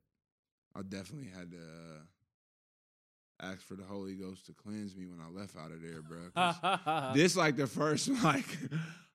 [0.74, 5.28] I definitely had to uh, ask for the Holy Ghost to cleanse me when I
[5.28, 7.12] left out of there, bro.
[7.14, 8.46] this like the first like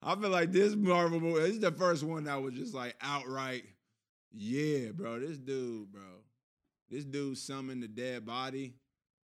[0.04, 1.42] I feel like this Marvel movie.
[1.42, 3.64] This is the first one that was just like outright,
[4.32, 5.20] yeah, bro.
[5.20, 6.02] This dude, bro.
[6.90, 8.76] This dude summoned the dead body.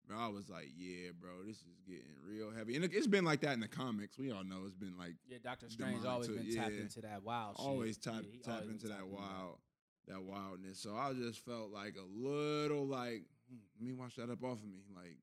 [0.09, 2.75] Bro, I was like, yeah, bro, this is getting real heavy.
[2.75, 4.17] And it's been like that in the comics.
[4.17, 6.71] We all know it's been like yeah, Doctor Strange demonic always to been it, tapped
[6.81, 7.57] into that wild.
[7.57, 7.65] shit.
[7.67, 9.59] always tap Yeah, he tap always into that wild
[10.07, 10.79] that wildness.
[10.81, 14.57] So I just felt like a little like "Hmm, let me wash that up off
[14.57, 14.81] of me.
[14.97, 15.19] Like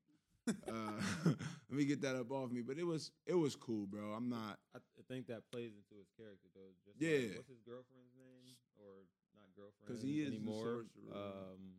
[0.71, 1.03] uh
[1.69, 2.61] let me get that up off of me.
[2.61, 4.13] But it was it was cool, bro.
[4.15, 4.79] I'm not I,
[5.09, 6.71] think that plays into his character though.
[6.87, 7.27] Just Yeah.
[7.27, 9.03] Like, what's his girlfriend's name or
[9.35, 9.87] not girlfriend?
[9.87, 10.63] 'Cause he is the anymore.
[10.63, 11.11] sorcerer.
[11.11, 11.75] Um,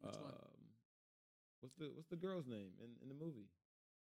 [0.00, 0.30] Which one?
[0.30, 0.57] um,
[1.60, 3.48] what's the what's the girl's name in, in the movie?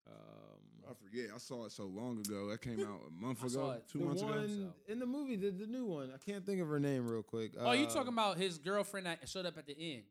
[0.07, 1.31] Um, I forget.
[1.35, 2.49] I saw it so long ago.
[2.51, 4.73] That came out a month I saw ago, it two the months one ago.
[4.89, 6.11] in the movie, the, the new one.
[6.15, 7.53] I can't think of her name real quick.
[7.59, 10.03] oh, you Uh, talking about his girlfriend that showed up at the end?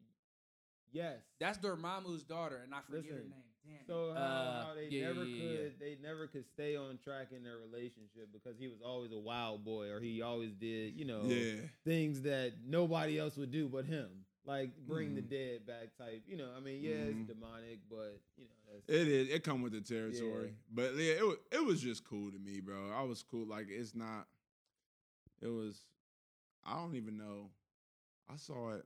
[0.91, 1.18] Yes.
[1.39, 3.34] That's Dormammu's daughter, and I forget her name.
[3.66, 3.76] Damn.
[3.76, 3.82] it.
[3.88, 5.70] So how, Uh, how they yeah, never yeah, could yeah, yeah.
[5.80, 9.64] they never could stay on track in their relationship because he was always a wild
[9.64, 11.62] boy or he always did you know Yeah.
[11.86, 14.10] things that nobody else would do but him
[14.46, 15.30] like bring the Mhm.
[15.30, 17.22] dead back type you know I mean yeah Mhm.
[17.22, 19.30] it's demonic but you know that's It is.
[19.30, 20.48] It come with the territory.
[20.48, 20.54] Yeah.
[20.72, 22.91] But yeah, it was, it was just cool to me, bro.
[22.91, 23.46] I was cool.
[23.48, 24.28] Like it's not.
[25.41, 25.86] It was.
[26.66, 27.52] I don't even know.
[28.30, 28.86] I saw it.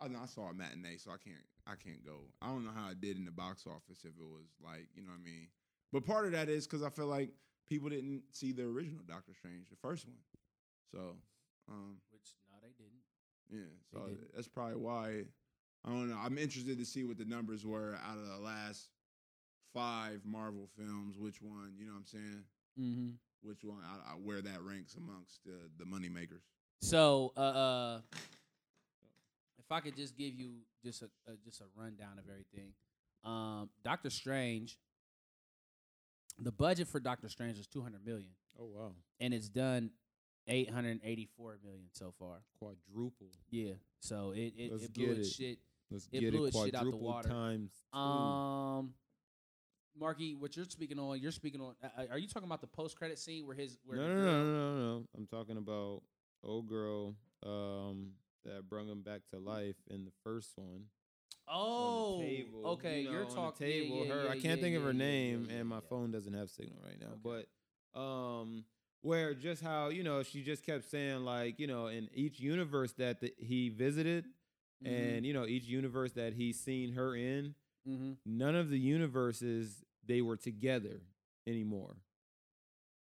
[0.00, 1.44] I know I saw it matinee, so I can't.
[1.66, 2.22] I can't go.
[2.40, 4.04] I don't know how it did in the box office.
[4.04, 5.48] If it was like, you know what I mean.
[5.92, 7.30] But part of that is because I feel like
[7.68, 10.16] people didn't see the original Doctor Strange, the first one.
[10.90, 11.16] So,
[11.68, 13.02] um, Which no, they didn't.
[13.50, 13.60] Yeah.
[13.92, 15.24] So that's probably why.
[15.84, 16.18] I don't know.
[16.22, 18.88] I'm interested to see what the numbers were out of the last
[19.72, 21.16] five Marvel films.
[21.18, 21.72] Which one?
[21.78, 22.44] You know what I'm saying?
[22.78, 23.08] Mm-hmm.
[23.42, 23.78] Which one?
[23.84, 26.42] I, I, where that ranks amongst the the money makers.
[26.82, 28.00] So, uh, uh,
[29.58, 30.52] if I could just give you
[30.84, 32.72] just a, a just a rundown of everything,
[33.24, 34.78] um, Doctor Strange.
[36.42, 39.90] The budget for Doctor Strange is two hundred million, oh wow and it's done
[40.50, 42.42] eight hundred eighty-four million so far.
[42.58, 45.32] quadruple Yeah, so it it, Let's it blew its it.
[45.34, 45.58] shit.
[45.90, 47.28] let's It get blew it its shit out the quadruple water.
[47.28, 47.98] times two.
[47.98, 48.94] Um,
[49.98, 51.74] Marky, what you're speaking on, you're speaking on.
[51.82, 54.52] Uh, are you talking about the post-credit scene where his where no, no, no, no,
[54.54, 55.04] no, no.
[55.16, 56.02] I'm talking about
[56.44, 58.12] old girl um,
[58.44, 60.84] that brought him back to life in the first one.
[61.52, 63.96] Oh, on okay, you you're know, talking table.
[63.96, 65.80] yeah, yeah, her, I can't yeah, think of her yeah, name, yeah, and my yeah.
[65.90, 67.08] phone doesn't have signal right now.
[67.26, 67.44] Okay.
[67.94, 68.64] But um,
[69.02, 72.92] where just how you know she just kept saying like you know in each universe
[72.94, 74.26] that the, he visited,
[74.84, 74.94] Mm-hmm.
[74.94, 77.54] and you know each universe that he's seen her in,
[77.86, 78.12] mm-hmm.
[78.24, 81.02] none of the universes they were together
[81.46, 81.96] anymore.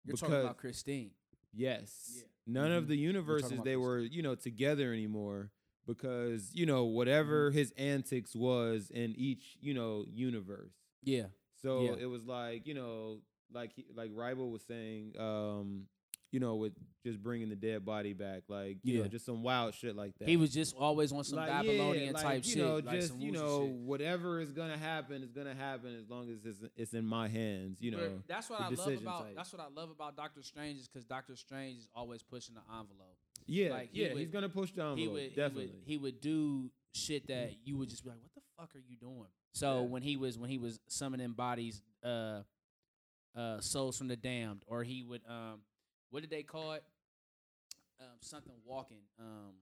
[0.06, 1.12] you're talking about Christine.
[1.54, 2.12] Yes.
[2.18, 2.24] Yeah.
[2.46, 2.78] None Mhm.
[2.78, 5.52] of the universes they were, you know, together anymore
[5.88, 7.58] because, you know, whatever Mm-hmm.
[7.58, 10.74] his antics was in each, you know, universe.
[11.04, 11.28] Yeah,
[11.62, 11.96] So Yeah.
[12.04, 13.22] it was like, you know,
[13.54, 15.88] like he, like Rival was saying, um,
[16.32, 16.74] you know, with
[17.06, 19.08] just bringing the dead body back, like, you know, Yeah.
[19.08, 20.28] just some wild shit like that.
[20.28, 22.58] he was just always on some Like, Babylonian yeah, like, type you shit.
[22.64, 23.76] know, like just some you know, shit.
[23.76, 27.78] whatever is gonna happen is gonna happen as long as it's, it's in my hands.
[27.82, 29.36] You know, But that's what I love about type.
[29.36, 32.62] that's what I love about Doctor Strange is because Doctor Strange is always pushing the
[32.62, 33.16] envelope.
[33.46, 34.98] yeah, like, he yeah, would- he's gonna push the envelope.
[34.98, 35.66] he would definitely.
[35.66, 38.76] He would, he would do shit that you would just be like, "What the fuck
[38.76, 39.88] are you doing?" So Yeah.
[39.88, 42.42] when he was when he was summoning bodies, uh,
[43.36, 45.60] uh, souls from the damned, or he would um,
[46.10, 46.84] what did they call it?
[48.00, 49.02] Um, something walking.
[49.20, 49.54] Um,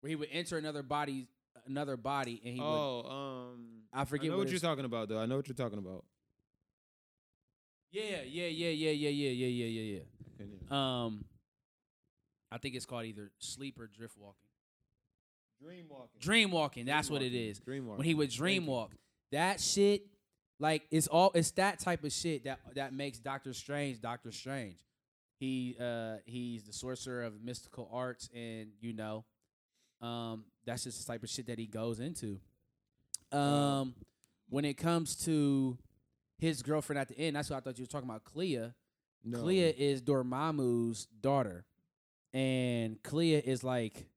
[0.00, 1.28] where he would enter another body,
[1.66, 2.66] another body, and he would.
[2.66, 5.18] oh, um, I forget I what what, you're talking about, though.
[5.18, 6.04] I know what you're talking about.
[7.92, 9.98] Yeah, yeah, yeah, yeah, yeah, yeah, yeah, yeah, yeah,
[10.34, 10.68] Okay, yeah.
[10.70, 11.04] yeah.
[11.04, 11.24] Um,
[12.52, 14.36] I think it's called either sleep or drift walking.
[15.62, 16.20] Dream walking.
[16.20, 16.86] Dream walking.
[16.86, 17.58] That's what it is.
[17.58, 17.98] Dream walking.
[17.98, 18.92] when he would dream walk.
[19.32, 20.02] That shit,
[20.60, 24.76] like it's all it's that type of shit that that makes Doctor Strange Doctor Strange.
[25.38, 29.24] He uh he's the sorcerer of mystical arts, and you know,
[30.02, 32.38] um, that's just the type of shit that he goes into.
[33.32, 33.94] Um,
[34.50, 35.78] when it comes to
[36.38, 38.72] his girlfriend at the end, that's what I thought you were talking about, Clea.
[39.24, 39.38] no.
[39.40, 41.64] Clea is Dormammu's daughter,
[42.34, 44.08] and Clea is like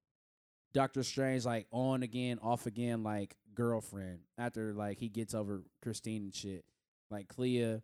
[0.73, 4.19] Doctor Strange, like on again, off again, like girlfriend.
[4.37, 6.65] After like he gets over Christine and shit,
[7.09, 7.81] like Clea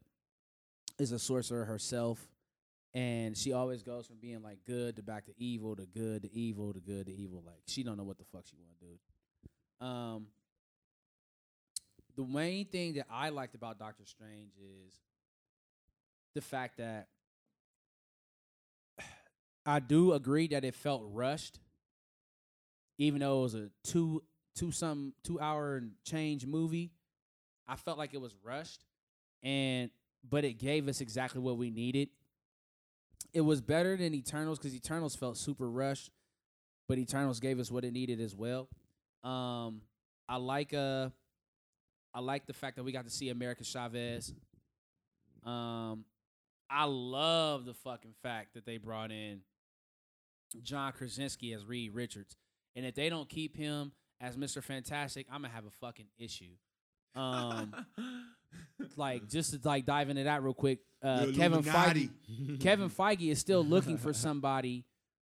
[0.97, 2.27] is a sorcerer herself,
[2.93, 6.33] and she always goes from being like good to back to evil to good to
[6.33, 7.43] evil to good to evil.
[7.45, 9.85] Like she don't know what the fuck she want to do.
[9.85, 10.27] Um,
[12.15, 14.93] the main thing that I liked about Doctor Strange is
[16.35, 17.07] the fact that
[19.65, 21.59] I do agree that it felt rushed,
[22.97, 24.23] even though it was a two
[24.59, 26.91] two some two hour and change movie.
[27.67, 28.83] I felt like it was rushed,
[29.41, 29.89] and
[30.27, 32.09] but it gave us exactly what we needed.
[33.33, 36.09] It was better than Eternals because Eternals felt super rushed,
[36.87, 38.67] but Eternals gave us what it needed as well.
[39.23, 39.81] Um,
[40.27, 41.09] I like uh,
[42.13, 44.33] I like the fact that we got to see America Chavez.
[45.45, 46.03] Um,
[46.69, 49.39] I love the fucking fact that they brought in
[50.63, 52.35] John Krasinski as Reed Richards,
[52.75, 56.51] and if they don't keep him as Mister Fantastic, I'm gonna have a fucking issue.
[57.15, 57.73] Um,
[58.95, 60.79] like just to like dive into that real quick.
[61.01, 62.09] Uh, Kevin Feige,
[62.59, 64.85] Kevin Feige is still looking for somebody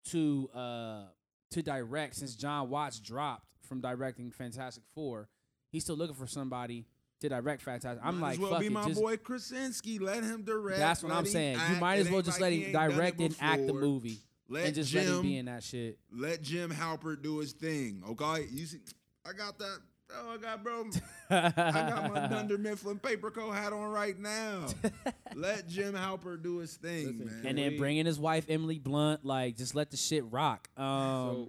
[0.09, 1.03] to uh
[1.51, 5.29] to direct since Jon Watts dropped from directing Fantastic Four.
[5.71, 6.85] He's still looking for somebody
[7.21, 8.03] to direct Fantastic.
[8.03, 9.99] I'm Might like, as well fuck be it, my just- boy Krasinski.
[9.99, 10.79] Let him direct.
[10.79, 11.57] That's what I'm saying.
[11.73, 14.17] You might as well just let him ain't done it direct and act the movie
[14.51, 15.97] Let and just Jim, let him be in that shit.
[16.11, 18.03] let Jim Halpert do his thing.
[18.09, 18.79] Okay, you see,
[19.25, 19.77] I got that.
[20.13, 20.89] Oh, I got bro.
[21.29, 24.65] I got my Dunder Mifflin paper coat hat on right now.
[25.35, 27.45] Let Jim Halpert do his thing, Listen, man.
[27.45, 29.23] and then bring in his wife Emily Blunt.
[29.23, 30.67] Like, just let the shit rock.
[30.75, 31.47] Um, so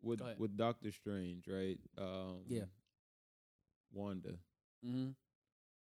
[0.00, 1.78] with with Doctor Strange, right?
[1.98, 2.66] Um, Yeah.
[3.92, 4.34] Wanda.
[4.86, 5.14] mhm.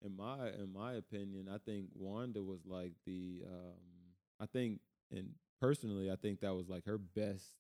[0.05, 3.75] In my in my opinion, I think Wanda was like the um
[4.39, 4.79] I think
[5.11, 5.31] and
[5.61, 7.53] personally I think that was like her best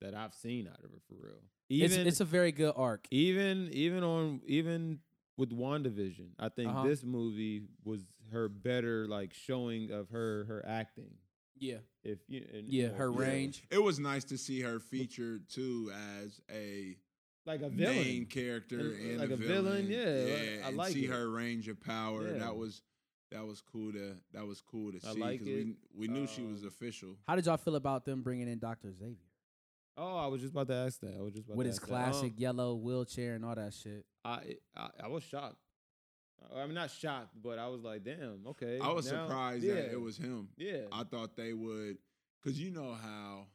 [0.00, 1.42] that I've seen out of her for real.
[1.68, 3.06] it's Even it's a very good arc.
[3.10, 5.00] even even on even
[5.36, 6.86] with WandaVision, I think Uh-huh.
[6.86, 11.12] this movie was her better like showing of her her acting.
[11.58, 13.64] Yeah, If you and, yeah, you know, her if you- range.
[13.70, 15.92] it was nice to see her featured too
[16.22, 16.96] as a
[17.46, 17.96] like a villain.
[17.96, 19.90] main character And, and, like a a villain, villain.
[19.90, 21.10] yeah, like, I and like see it.
[21.10, 22.32] her range of power.
[22.32, 22.38] Yeah.
[22.38, 22.82] That was
[23.30, 25.66] that was cool to that was cool to I see like we it.
[25.96, 27.16] we knew she was Um, official.
[27.28, 29.16] How did y'all feel about them bringing in Doctor Xavier
[29.96, 31.14] Oh, I was just about to ask that.
[31.18, 31.94] I was just about with to his ask that.
[31.94, 34.04] Um, classic yellow wheelchair and all that shit?
[34.24, 35.56] I, I I was shocked.
[36.54, 38.78] I- I'm not shocked, but I was like, damn, okay.
[38.80, 40.48] I was now- surprised yeah, that it was him.
[40.56, 40.84] Yeah.
[40.90, 41.98] I thought they would,
[42.42, 43.46] because you know how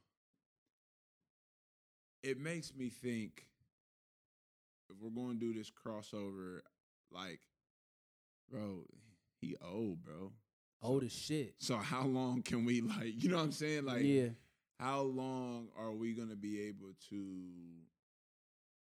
[2.23, 3.47] it makes me think
[4.89, 6.59] if we're going to do this crossover,
[7.11, 7.39] like,
[8.51, 8.83] bro,
[9.45, 10.31] he old, bro.
[10.81, 11.55] Old as shit.
[11.59, 13.85] So how long can we like, you know what I'm saying?
[13.85, 14.29] Like, yeah,
[14.79, 17.15] how long are we gonna be able to,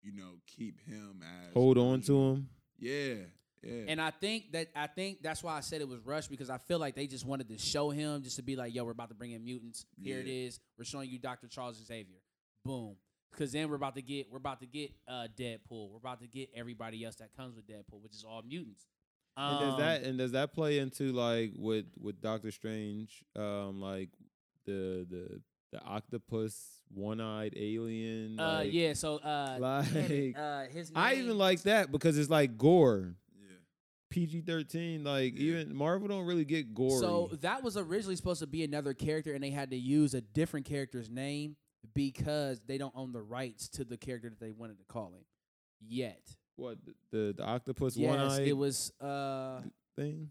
[0.02, 2.48] you know, keep him as Hold on to him.
[2.78, 3.14] Yeah,
[3.62, 3.84] yeah.
[3.88, 6.58] and I think that I think that's why I said it was rushed because I
[6.58, 9.08] feel like they just wanted to show him just to be like, yo, we're about
[9.08, 9.84] to bring in mutants.
[10.00, 10.46] Here it Yeah.
[10.46, 10.60] is.
[10.78, 12.18] We're showing you Doctor Charles Xavier.
[12.64, 12.96] Boom.
[13.32, 15.90] Because then we're about to get we're about to get uh, Deadpool.
[15.90, 18.86] We're about to get everybody else that comes with Deadpool, which is all mutants.
[19.38, 23.80] And does Um, that and does that play into like with with Doctor Strange, um,
[23.80, 24.10] like
[24.64, 25.40] the the
[25.72, 28.38] the octopus one eyed alien?
[28.40, 28.92] Uh, like- yeah.
[28.94, 33.14] So uh, like, uh, his name, I even like that because it's like gore.
[33.40, 33.48] yeah.
[34.10, 35.40] PG thirteen, like Yeah.
[35.60, 36.98] even Marvel don't really get gore.
[36.98, 40.20] So that was originally supposed to be another character, and they had to use a
[40.20, 41.56] different character's name
[41.94, 45.24] because they don't own the rights to the character that they wanted to call him
[45.86, 46.36] yet.
[46.58, 46.78] What
[47.10, 48.92] the the, octopus yes, one eyed it was.
[49.00, 49.60] Uh,
[49.96, 50.30] thing?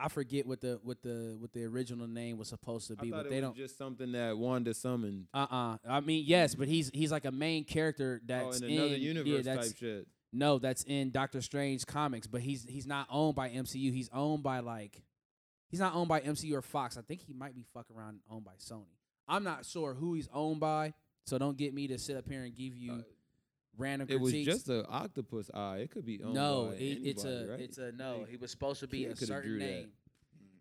[0.00, 3.10] I forget what the what the what the original name was supposed to I be,
[3.10, 3.56] thought but it they was don't.
[3.56, 5.26] just something that Wanda summoned.
[5.34, 8.70] Uh uh I mean, yes, but he's he's like a main character Oh, that's in
[8.70, 10.06] another universe that's, type shit.
[10.32, 13.92] No, that's in Doctor Strange comics, but he's he's not owned by MCU.
[13.92, 15.02] He's owned by like
[15.68, 16.96] he's not owned by MCU or Fox.
[16.96, 18.94] I think he might be fucking around owned by Sony.
[19.26, 20.94] I'm not sure who he's owned by,
[21.26, 23.02] so don't get me to sit up here and give you Uh,
[23.78, 25.78] random It was just an octopus eye.
[25.78, 27.60] It could be owned no, by it, it's a right?
[27.60, 28.26] it's a no.
[28.28, 29.64] He was supposed to be kid a certain drew that.
[29.64, 29.88] name,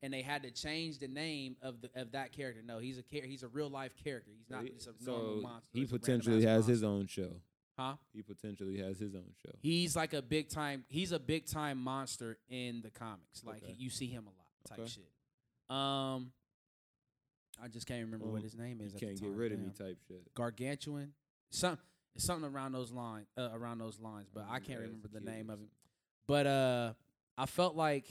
[0.03, 2.61] and they had to change the name of the of that character.
[2.65, 4.32] No, he's a char- he's a real life character.
[4.38, 5.70] He's not he- just a normal so monster.
[5.74, 7.32] he He's potentially ass has his own show.
[7.78, 7.95] huh?
[8.13, 9.51] He potentially has his own show.
[9.59, 10.86] He's like a big time.
[10.88, 13.43] He's a big time monster in the comics.
[13.43, 13.76] Like Okay.
[13.78, 14.89] you see him a lot, type Okay.
[14.89, 15.76] shit.
[15.76, 16.32] Um,
[17.61, 18.91] I just can't remember Well, what his name is.
[18.93, 20.32] You at the can't get rid of me type shit.
[20.36, 21.13] Gargantuan,
[21.49, 21.78] some
[22.18, 23.28] something around those lines.
[23.38, 25.68] Uh, around those lines, but I can't remember the name of it.
[26.28, 26.93] But uh,
[27.38, 28.05] I felt like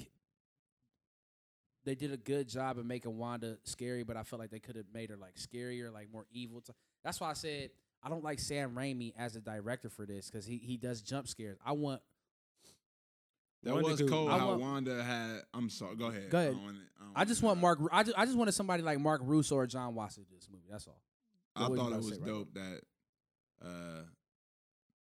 [1.85, 4.77] they did a good job of making Wanda scary, but I felt like they could
[4.77, 6.61] have made her like scarier, like more evil.
[6.61, 6.73] T-
[7.05, 7.71] That's why I said
[8.03, 11.29] I don't like Sam Raimi as a director for this because he he does jump
[11.29, 11.59] scares.
[11.65, 12.01] I want
[13.63, 15.43] That Wanda was could- cold I how want- Wanda had.
[15.55, 15.95] I'm sorry.
[15.97, 16.31] Go ahead.
[16.31, 16.51] Go ahead.
[16.51, 17.93] I, don't wanna- I, don't I just wanna want interrupt.
[17.93, 18.01] Mark.
[18.01, 20.49] I just, I just wanted somebody like Mark Russo or John Watson to do this
[20.51, 20.65] movie.
[20.71, 21.01] That's all.
[21.55, 22.33] I What was you thought about it was say, Rocco?
[22.39, 22.81] dope that
[23.65, 24.03] uh,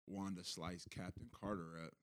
[0.08, 1.94] Wanda sliced Captain Carter up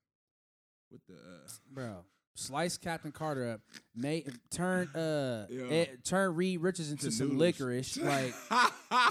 [0.91, 1.13] with the.
[1.15, 1.95] Uh, bro.
[2.35, 3.61] Slice Captain Carter up,
[3.95, 5.65] made turn uh Yeah.
[5.65, 7.59] eh, turn Reed Richards into to some noodles.
[7.59, 7.97] licorice.
[7.97, 8.33] Like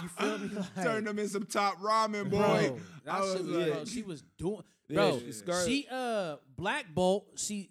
[0.03, 0.51] you feel me?
[0.77, 2.39] Like, Turn them in some top ramen, boy.
[2.39, 5.13] bro, that shit was like- bro, she was doing Yeah,
[5.47, 5.65] bro.
[5.65, 7.27] she She uh Black Bolt.
[7.37, 7.71] She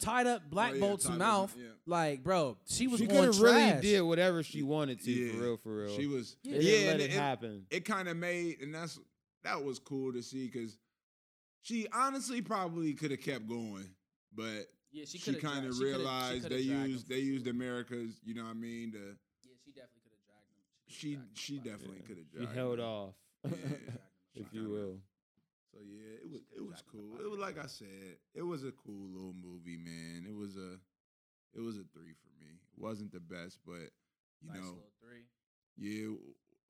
[0.00, 1.54] tied up oh, Black Oh, yeah, Bolt's Tyler's- mouth.
[1.58, 1.68] yeah.
[1.86, 3.82] Like bro, she was she on could have really trash.
[3.82, 5.32] did whatever she wanted to Yeah.
[5.32, 5.96] for real, for real.
[5.96, 6.36] She was.
[6.42, 6.54] Yeah.
[6.56, 7.66] Yeah, didn't let and it, it, happen.
[7.70, 8.98] it kind of made, and that's
[9.44, 10.78] that was cool to see because
[11.62, 13.88] she honestly probably could have kept going,
[14.34, 17.46] but Yeah, she, she, kind of she coulda- she realized they used they used.
[17.46, 18.92] America's, you know what I mean?
[18.92, 20.88] To, Yeah, she definitely could have dragged him.
[20.88, 22.48] she coulda dragged him she definitely could have.
[22.50, 23.14] She held off,
[24.34, 24.96] if you kinda- will.
[25.72, 27.18] So yeah, it was it was cool.
[27.24, 30.24] It was like I said, it was a cool little movie, man.
[30.28, 30.78] It was a
[31.54, 32.50] it was a three for me.
[32.50, 33.90] It wasn't the best, but
[34.42, 35.26] you Nice know, three.
[35.76, 36.14] yeah,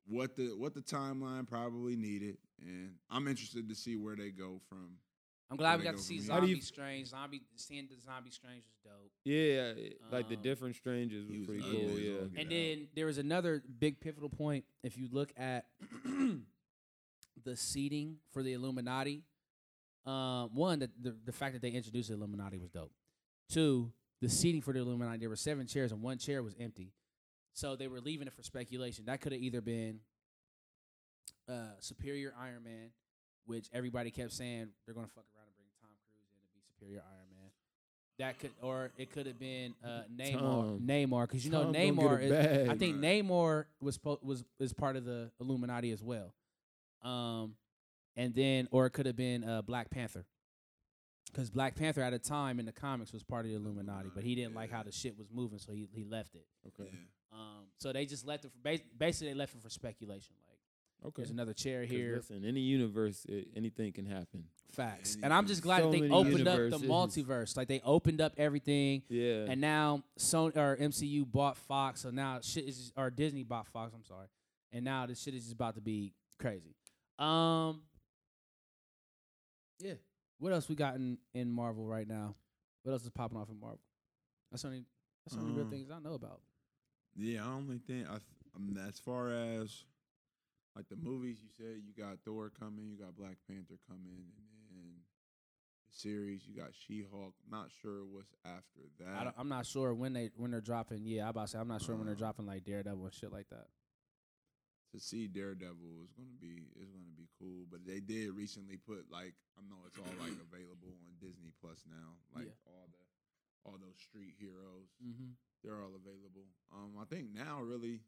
[0.05, 4.59] what the what the timeline probably needed, and I'm interested to see where they go
[4.69, 4.97] from
[5.49, 6.33] I'm glad we got go to see from here.
[6.33, 7.07] How Zombie you- Strange.
[7.07, 9.11] Zombie seeing the Zombie Strange was dope.
[9.25, 11.99] Yeah, it- like the Um, different strangers he was was pretty cool.
[11.99, 14.63] Yeah, And then there was another big pivotal point.
[14.83, 15.65] If you look at
[17.43, 19.23] the seating for the Illuminati,
[20.05, 22.91] um, one, the, the the fact that they introduced the Illuminati was dope.
[23.49, 26.91] Two, the seating for the Illuminati, there were seven chairs and one chair was empty.
[27.53, 29.05] So they were leaving it for speculation.
[29.05, 29.99] That could have either been
[31.49, 32.89] uh, Superior Iron Man,
[33.45, 36.61] which everybody kept saying they're gonna fuck around and bring Tom Cruise in to be
[36.79, 37.49] Superior Iron Man.
[38.19, 40.39] That could, or it could have been uh, Namor.
[40.39, 40.79] Tom.
[40.85, 42.21] Namor, because you know Tom gonna get a Namor
[42.63, 42.69] is.
[42.69, 43.23] I think Right.
[43.25, 46.33] Namor was po- was is part of the Illuminati as well.
[47.03, 47.55] Um,
[48.15, 50.25] and then or it could have been uh, Black Panther,
[51.31, 54.23] because Black Panther at a time in the comics was part of the Illuminati, but
[54.23, 56.45] he didn't like how the shit was moving, so he he left it.
[56.67, 56.99] okay, Yeah.
[57.33, 60.35] Um, so they just left it for bas- basically they left it for speculation.
[60.49, 61.21] Like okay.
[61.21, 64.43] there's another chair here, Listen, any universe, i anything can happen.
[64.73, 67.55] facts, Any- and I'm just glad so that they many opened up the multiverse.
[67.55, 69.03] Like they opened up everything.
[69.07, 73.43] Yeah, And now Sony or MCU bought Fox, so now shit is just, or Disney
[73.43, 73.93] bought Fox.
[73.95, 74.27] I'm sorry,
[74.73, 76.75] and now this shit is just about to be crazy.
[77.23, 77.81] Um,
[79.79, 79.93] yeah.
[80.39, 82.35] What else we got in in Marvel right now?
[82.83, 83.79] What else is popping off in Marvel?
[84.51, 84.85] That's only
[85.25, 86.41] that's the only real Um, things I know about.
[87.15, 88.21] Yeah, I only think I, th-
[88.55, 89.83] um, as far as
[90.75, 94.07] like the movies, you said you got Thor coming, you got Black Panther coming,
[94.71, 94.93] and then
[95.89, 97.35] the series you got She Hulk.
[97.49, 99.27] Not sure what's after that.
[99.27, 101.05] I I'm not sure when they when they're dropping.
[101.05, 103.13] Yeah, I about to say I'm not sure when they're Uh, dropping like Daredevil and
[103.13, 103.67] shit like that.
[104.91, 107.65] To see Daredevil is gonna be is gonna be cool.
[107.71, 111.83] But they did recently put like I know it's all like available on Disney Plus
[111.87, 112.19] now.
[112.35, 112.59] Like Yeah.
[112.67, 113.03] all the
[113.63, 115.37] all those street heroes, Mm-hmm.
[115.63, 116.49] they're all available.
[116.73, 118.01] Um, I think now really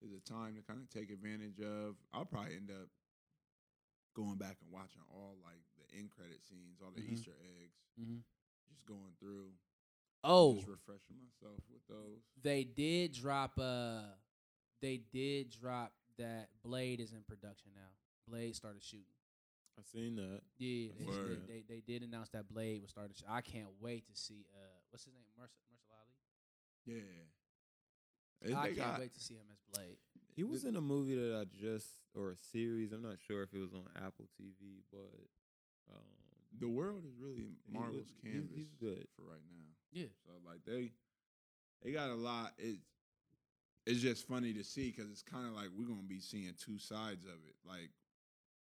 [0.00, 1.96] is a time to kind of take advantage of.
[2.12, 2.88] I'll probably end up
[4.14, 7.12] going back and watching all like the end credit scenes, all the Mhm.
[7.12, 8.18] Easter eggs, Mm-hmm.
[8.70, 9.52] just going through,
[10.22, 12.22] Oh, just refreshing myself with those.
[12.40, 14.14] They did drop uh
[14.80, 17.90] they did drop that Blade is in production now.
[18.28, 19.06] Blade started shooting.
[19.78, 20.40] I seen that.
[20.56, 23.16] Yeah, they, they, they they did announce that Blade was started.
[23.28, 26.14] I can't wait to see uh what's his name Mercer Mahershala Ali.
[26.86, 29.96] Yeah, And I can't got- wait to see him as Blade.
[30.36, 32.92] He was in a movie that I just or a series.
[32.92, 35.10] I'm not sure if it was on Apple TV, but
[35.90, 36.02] um,
[36.60, 39.06] The world is really was- Marvel's he's- canvas he's good.
[39.16, 39.70] for right now.
[39.92, 40.92] Yeah, So like they
[41.82, 42.52] they got a lot.
[42.58, 42.93] It's
[43.86, 46.78] it's just funny to see because it's kind of like we're gonna be seeing two
[46.78, 47.56] sides of it.
[47.66, 47.90] Like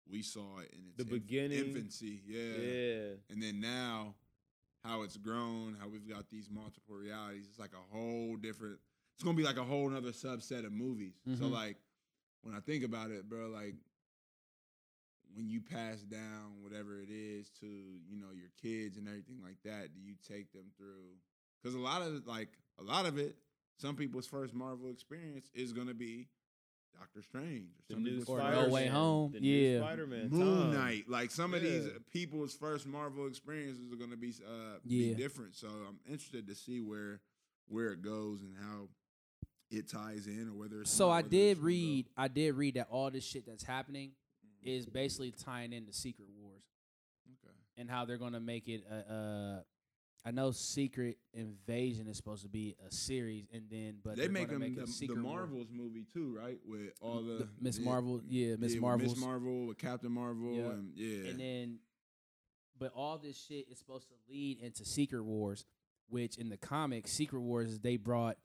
[0.10, 1.58] we saw it in its The inf- beginning.
[1.60, 2.58] infancy, yeah.
[2.58, 4.16] yeah, and then now
[4.84, 7.46] how it's grown, how we've got these multiple realities.
[7.50, 8.78] It's like a whole different.
[9.16, 11.14] It's gonna be like a whole other subset of movies.
[11.40, 11.52] So Mhm.
[11.52, 11.78] like
[12.44, 13.76] when I think about it, bro, like
[15.34, 19.62] when you pass down whatever it is to you know your kids and everything like
[19.64, 21.16] that, do you take them through?
[21.62, 22.50] Because a lot of it, like
[22.80, 23.36] a lot of it,
[23.78, 26.28] some people's first Marvel experience is gonna be
[26.98, 28.72] Doctor Strange or the some new Or No Spider-Man.
[28.72, 29.80] Way Home, The yeah.
[29.82, 30.30] Spider-Man.
[30.30, 31.10] Moon Knight.
[31.10, 35.14] Like some of these people's first Marvel experiences are going to be uh Yeah.
[35.14, 35.56] be different.
[35.56, 37.20] So I'm interested to see where
[37.68, 38.88] where it goes and how
[39.72, 42.12] it ties in or whether it's So I did read go.
[42.24, 44.12] I did read that all this shit that's happening
[44.64, 46.64] is basically tying into Secret Wars
[47.44, 47.54] Okay.
[47.78, 49.14] and how they're gonna make it a.
[49.14, 49.62] Uh,
[50.28, 54.50] I know Secret Invasion is supposed to be a series, and then but they make
[54.50, 56.58] them make the, the Marvels movie too, right?
[56.66, 60.64] With all the, Miss Marvel, yeah, Miss yeah, Marvel, Miss Marvel, with Captain Marvel, Yeah.
[60.64, 61.80] and yeah, and then,
[62.80, 65.64] but all this shit is supposed to lead into Secret Wars,
[66.10, 68.38] which in the comics, Secret Wars is they brought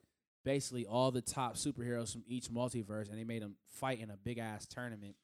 [0.45, 4.17] basically all the top superheroes from each multiverse, and they made them fight in a
[4.17, 5.15] big ass tournament,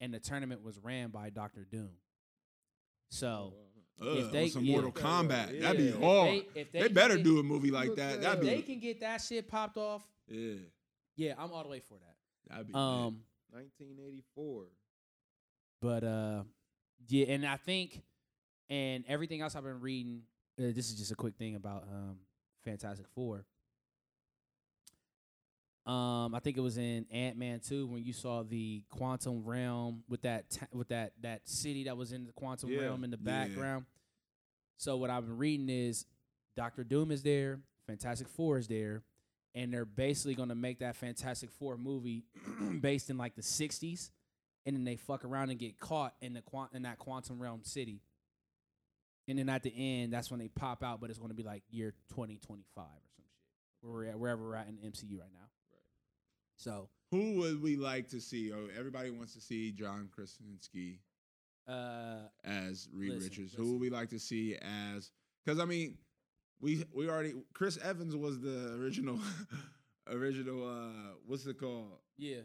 [0.00, 1.90] and the tournament was ran by Doctor Doom.
[3.10, 3.63] So oh,
[4.00, 4.72] Ugh, if they- some yeah.
[4.72, 5.90] Mortal Kombat, that'd be Yeah.
[5.90, 6.28] If hard.
[6.30, 8.20] they, if They, they, better get- do a movie like that.
[8.20, 10.54] That'd If be they can get that shit popped off, yeah,
[11.16, 12.16] yeah, I'm all the way for that.
[12.48, 14.66] that'd be Um, 1984.
[15.80, 16.44] But uh,
[17.08, 18.02] yeah, and I think,
[18.68, 20.22] and everything else I've been reading.
[20.58, 22.18] Uh, this is just a quick thing about um
[22.64, 23.44] Fantastic Four.
[25.86, 30.02] Um, I think it was in Ant Man two when you saw the quantum realm
[30.08, 32.80] with that ta- with that that city that was in the quantum Yeah.
[32.82, 33.46] realm in the Yeah.
[33.46, 33.84] background.
[34.78, 36.06] So what I've been reading is
[36.56, 39.04] Doctor Doom is there, Fantastic Four is there,
[39.54, 42.24] and they're basically gonna make that Fantastic Four movie
[42.80, 44.10] based in like the '60s,
[44.64, 47.62] and then they fuck around and get caught in the quant- in that quantum realm
[47.62, 48.00] city.
[49.28, 51.42] And then at the end, that's when they pop out, but it's going to be
[51.42, 53.46] like year 2025 or some shit.
[53.80, 55.48] Where we're at, wherever we're at in MCU right now.
[56.56, 58.52] So Who would we like to see?
[58.52, 61.00] Oh, everybody wants to see John Krasinski
[61.66, 63.52] Uh, as Reed Listen, Richards?
[63.52, 63.64] listen.
[63.64, 65.10] Who would we like to see as?
[65.44, 65.96] Because I mean,
[66.60, 69.18] we we already Chris Evans was the original
[70.08, 70.66] original.
[70.66, 71.98] uh What's it called?
[72.16, 72.40] yeah,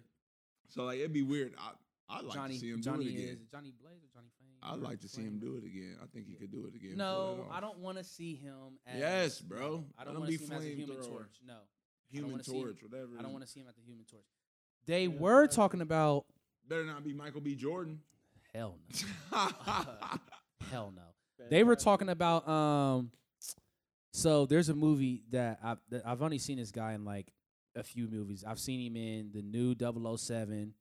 [0.68, 1.54] So like it'd be weird.
[1.58, 1.72] I
[2.12, 3.28] I'd like Johnny to see him Johnny do it again.
[3.36, 4.48] is it Johnny Blaze or Johnny Fame?
[4.64, 5.96] I'd like to see him do it again.
[6.02, 6.98] I think he could do it again.
[6.98, 8.80] No, that I don't want to see him.
[8.88, 9.86] as Yes, bro.
[9.98, 10.96] I don't want to be see him as a Human.
[11.04, 11.40] Torch.
[11.46, 11.60] No,
[12.12, 13.18] Human wanna him- Torch, whatever.
[13.18, 14.24] I don't want to see him at the Human Torch.
[14.86, 16.26] They Yeah, were that's- talking about
[16.68, 17.56] Better not be Michael B.
[17.56, 18.02] Jordan.
[18.54, 18.78] hell
[19.32, 19.38] no,
[20.72, 21.04] hell no.
[21.50, 23.12] They were talking about um.
[24.14, 27.32] So there's a movie that I've that I've only seen this guy in like
[27.76, 28.44] a few movies.
[28.46, 30.74] I've seen him in the new 007.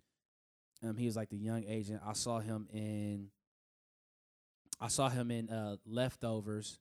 [0.83, 2.01] Um, he was like the young agent.
[2.05, 3.31] I saw him in.
[4.81, 6.79] I saw him in uh Leftovers.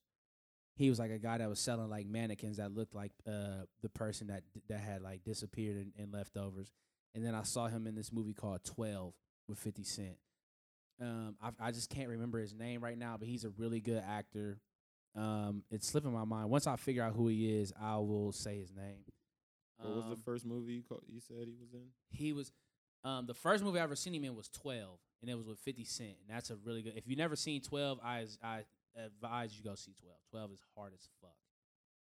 [0.77, 3.89] He was like a guy that was selling like mannequins that looked like uh the
[3.89, 6.71] person that that had like disappeared in, in Leftovers.
[7.15, 9.13] And then I saw him in this movie called Twelve
[9.47, 10.17] with Fifty Cent.
[11.01, 14.03] Um, I I just can't remember his name right now, but he's a really good
[14.07, 14.59] actor.
[15.15, 16.49] Um, it's slipping my mind.
[16.49, 19.03] Once I figure out who he is, I will say his name.
[19.79, 21.87] What was the Um, first movie you, called, you said he was in?
[22.11, 22.51] he was
[23.03, 25.57] um the first movie I ever seen him in was Twelve, and it was with
[25.59, 26.93] Fifty Cent, and that's a really good.
[26.97, 28.63] If you never seen Twelve, I I
[29.05, 30.19] advise you go see Twelve.
[30.29, 31.35] Twelve is hard as fuck.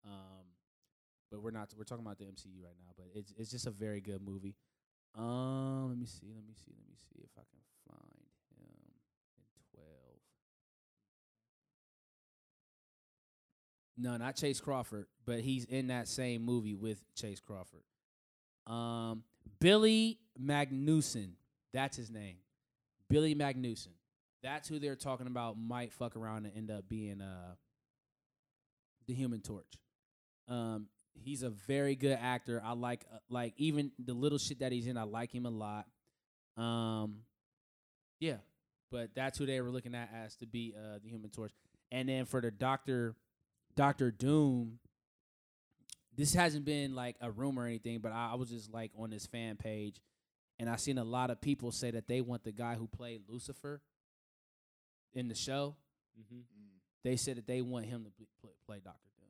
[0.04, 0.46] Um,
[1.30, 3.70] but we're not we're talking about the MCU right now, but it's it's just a
[3.70, 4.54] very good movie.
[5.16, 8.28] Um, let me see, let me see, let me see if I can find
[8.58, 8.66] him
[9.38, 10.18] in Twelve.
[13.96, 17.82] No, not Chace Crawford, but he's in that same movie with Chace Crawford.
[18.66, 19.24] Um,
[19.60, 21.32] Billy Magnussen.
[21.72, 22.36] That's his name.
[23.08, 23.94] Billy Magnussen.
[24.42, 27.54] That's who they're talking about might fuck around and end up being uh
[29.06, 29.78] the Human Torch.
[30.48, 32.60] Um, he's a very good actor.
[32.64, 34.96] I like uh, like even the little shit that he's in.
[34.96, 35.86] I like him a lot.
[36.56, 37.18] Um,
[38.20, 38.36] yeah,
[38.90, 41.52] but that's who they were looking at as to be uh the Human Torch.
[41.90, 43.14] And then for the Doctor
[43.76, 44.78] Doctor Doom,
[46.16, 49.10] this hasn't been like a rumor or anything, but I, I was just like on
[49.10, 50.00] this fan page,
[50.58, 53.22] and I seen a lot of people say that they want the guy who played
[53.28, 53.80] Lucifer
[55.14, 55.76] in the show.
[56.18, 56.40] Mm-hmm.
[57.04, 58.10] They said that they want him to
[58.40, 59.28] play, play Doctor Doom.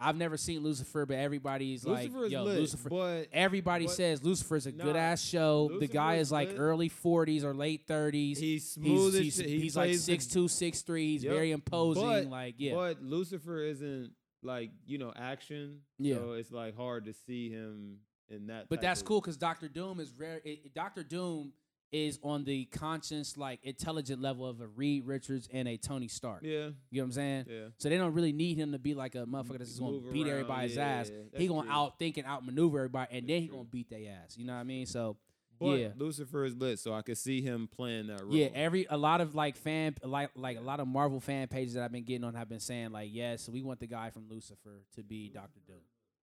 [0.00, 4.24] I've never seen Lucifer, but everybody's Lucifer like, "Yo, lit, Lucifer." but Everybody but- says
[4.24, 5.70] Lucifer is a Nah, good ass show.
[5.78, 6.58] the guy is like lit.
[6.58, 8.38] early forties or late thirties.
[8.38, 9.14] he's He's smooth.
[9.14, 9.46] he's, shit.
[9.46, 11.12] He he's like six two, six three.
[11.12, 12.02] He's Yep, very imposing.
[12.02, 14.12] but- like yeah, But Lucifer isn't
[14.42, 15.82] like you know action.
[15.98, 16.16] Yeah.
[16.16, 18.68] So it's like hard to see him in that.
[18.68, 20.40] But that's of- cool because Doctor Doom is rare.
[20.74, 21.52] Doctor Doom
[21.92, 26.40] is on the conscious, like intelligent level of a Reed Richards and a Tony Stark.
[26.42, 26.50] Yeah.
[26.50, 26.62] You
[26.92, 27.46] know what I'm saying?
[27.48, 27.64] Yeah.
[27.78, 30.12] So they don't really need him to be like a motherfucker that's just gonna Move
[30.12, 31.10] beat around, everybody's yeah, ass.
[31.32, 31.70] yeah, he gonna true.
[31.70, 33.56] out think and outmaneuver everybody, and That's then he true.
[33.58, 34.36] gonna beat their ass.
[34.36, 34.86] You know what I mean?
[34.86, 35.16] So
[35.60, 35.88] But yeah.
[35.96, 38.34] Lucifer is lit, so I could see him playing that role.
[38.34, 41.74] yeah, every a lot of like fan like like a lot of Marvel fan pages
[41.74, 44.28] that I've been getting on have been saying like, yes, we want the guy from
[44.30, 45.76] Lucifer to be Doctor Doom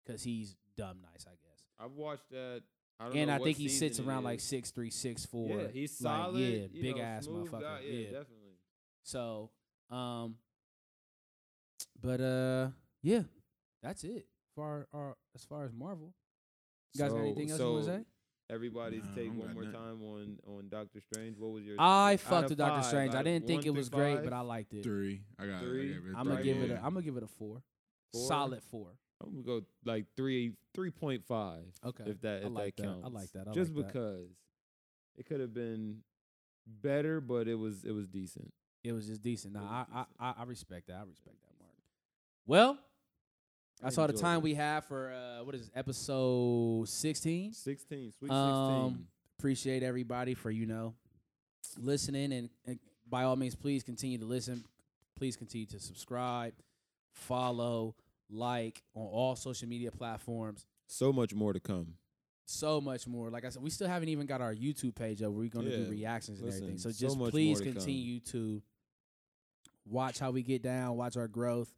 [0.05, 1.65] because he's dumb nice, I guess.
[1.79, 2.63] I've watched that.
[2.99, 5.49] I And I think he sits season it around like six three, six four.
[5.49, 6.41] Yeah, he's like, solid.
[6.41, 7.61] yeah, you big know, ass motherfucker.
[7.61, 8.05] guy, yeah.
[8.05, 8.57] definitely.
[9.03, 9.51] So,
[9.91, 10.37] um,
[12.01, 12.69] but uh,
[13.03, 13.23] yeah,
[13.83, 16.15] that's it for our, our as far as Marvel.
[16.95, 18.05] You guys got anything else so you want to say?
[18.49, 19.73] Everybody's Nah, I take one more nothing.
[19.73, 21.37] time on on Doctor Strange.
[21.39, 21.77] What was your?
[21.79, 23.15] I out fucked of with Doctor Strange.
[23.15, 24.25] I didn't think it through was great, five?
[24.25, 24.85] but I liked it.
[24.85, 25.23] Three.
[25.39, 25.61] I got.
[25.61, 25.91] Three?
[25.91, 26.71] I gave it a I'm gonna give it.
[26.71, 26.81] A, Yeah.
[26.83, 27.63] I'm gonna give it a four.
[28.13, 28.29] Four?
[28.29, 28.89] Solid four.
[29.23, 31.65] I'm gonna go like three three point five.
[31.85, 32.05] Okay.
[32.07, 32.89] If that I if like that that.
[32.89, 33.05] counts.
[33.07, 33.49] I like that.
[33.49, 33.93] I Just like that.
[33.95, 34.29] because
[35.17, 35.99] it could have been
[36.67, 38.53] better, but it was it was decent.
[38.85, 39.55] It was just decent.
[39.55, 39.87] Nah, It was
[40.21, 40.29] I, I.
[40.31, 40.97] I I respect that.
[40.97, 41.73] I respect that, Mark.
[42.47, 42.79] Well,
[43.81, 44.43] I that's all the time it.
[44.45, 47.53] we have for uh what is it, episode sixteen.
[47.53, 49.07] Sixteen, sweet Um, sixteen.
[49.39, 50.95] appreciate everybody for you know
[51.79, 54.65] listening and, and by all means please continue to listen
[55.17, 56.55] please continue to subscribe
[57.13, 57.95] follow
[58.31, 60.67] like on all social media platforms.
[60.89, 61.95] So much more to come.
[62.45, 63.29] so much more.
[63.31, 65.31] Like i said we still haven't even got our youtube page up.
[65.31, 66.79] Where we're going to Yeah, do reactions and everything.
[66.79, 67.75] So so just much please to come.
[67.75, 68.63] continue to
[69.85, 71.73] watch how we get down watch our growth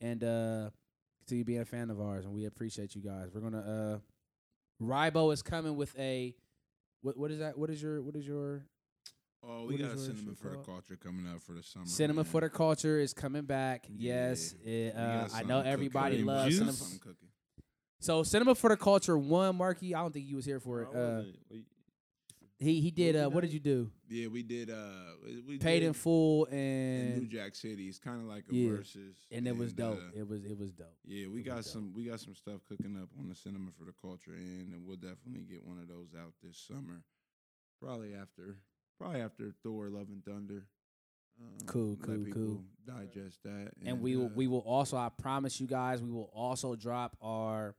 [0.00, 0.70] and uh
[1.20, 3.28] continue being a fan of ours and we appreciate you guys.
[3.32, 3.98] We're gonna uh
[4.84, 6.34] Ribo is coming with a
[7.02, 7.56] what what is that?
[7.58, 8.64] What is your what is your
[9.46, 11.62] Oh, we What is got a cinema shit for the culture coming up for the
[11.62, 11.86] summer.
[11.86, 12.24] Cinema man.
[12.24, 13.86] Footer Culture is coming back.
[13.90, 14.70] Yes, Yeah.
[14.72, 16.72] it, uh, I know everybody We loves got Cinema.
[16.72, 17.28] something cooking.
[18.00, 19.94] So Cinema Footer Culture one, Marky.
[19.94, 20.94] I don't think you was here for it.
[20.94, 21.22] Uh,
[22.58, 23.16] he he did.
[23.16, 23.90] Uh, what did you do?
[24.08, 24.70] Yeah, we did.
[24.70, 27.88] Uh, we- we Paid did in full in New Jack City.
[27.88, 28.70] It's kind of like a Yeah.
[28.76, 29.98] versus, and it was dope.
[29.98, 30.96] uh, it was it was dope.
[31.04, 31.72] yeah, we it got was dope.
[31.72, 31.92] some.
[31.92, 34.96] We got some stuff cooking up on the cinema for the culture, end, and we'll
[34.96, 37.02] definitely get one of those out this summer.
[37.80, 38.56] Probably after,
[38.98, 40.66] probably after Thor: Love and Thunder.
[41.40, 42.64] Um, Cool, cool, people cool.
[42.86, 46.30] Digest that, and we will uh, we will also I promise you guys we will
[46.34, 47.74] also drop our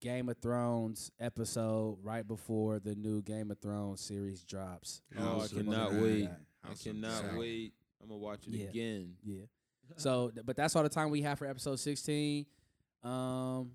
[0.00, 5.00] Game of Thrones episode right before the new Game of Thrones series drops.
[5.18, 6.28] Oh, I cannot wait.
[6.64, 7.38] I cannot Dragon.
[7.38, 7.72] wait.
[8.02, 8.64] I'm gonna watch it Yeah.
[8.68, 9.14] again.
[9.24, 9.42] Yeah.
[9.96, 12.46] So, but that's all the time we have for episode 16.
[13.02, 13.72] Um,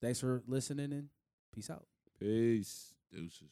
[0.00, 1.08] thanks for listening and
[1.54, 1.86] peace out.
[2.20, 2.94] Peace.
[3.10, 3.48] Deuces.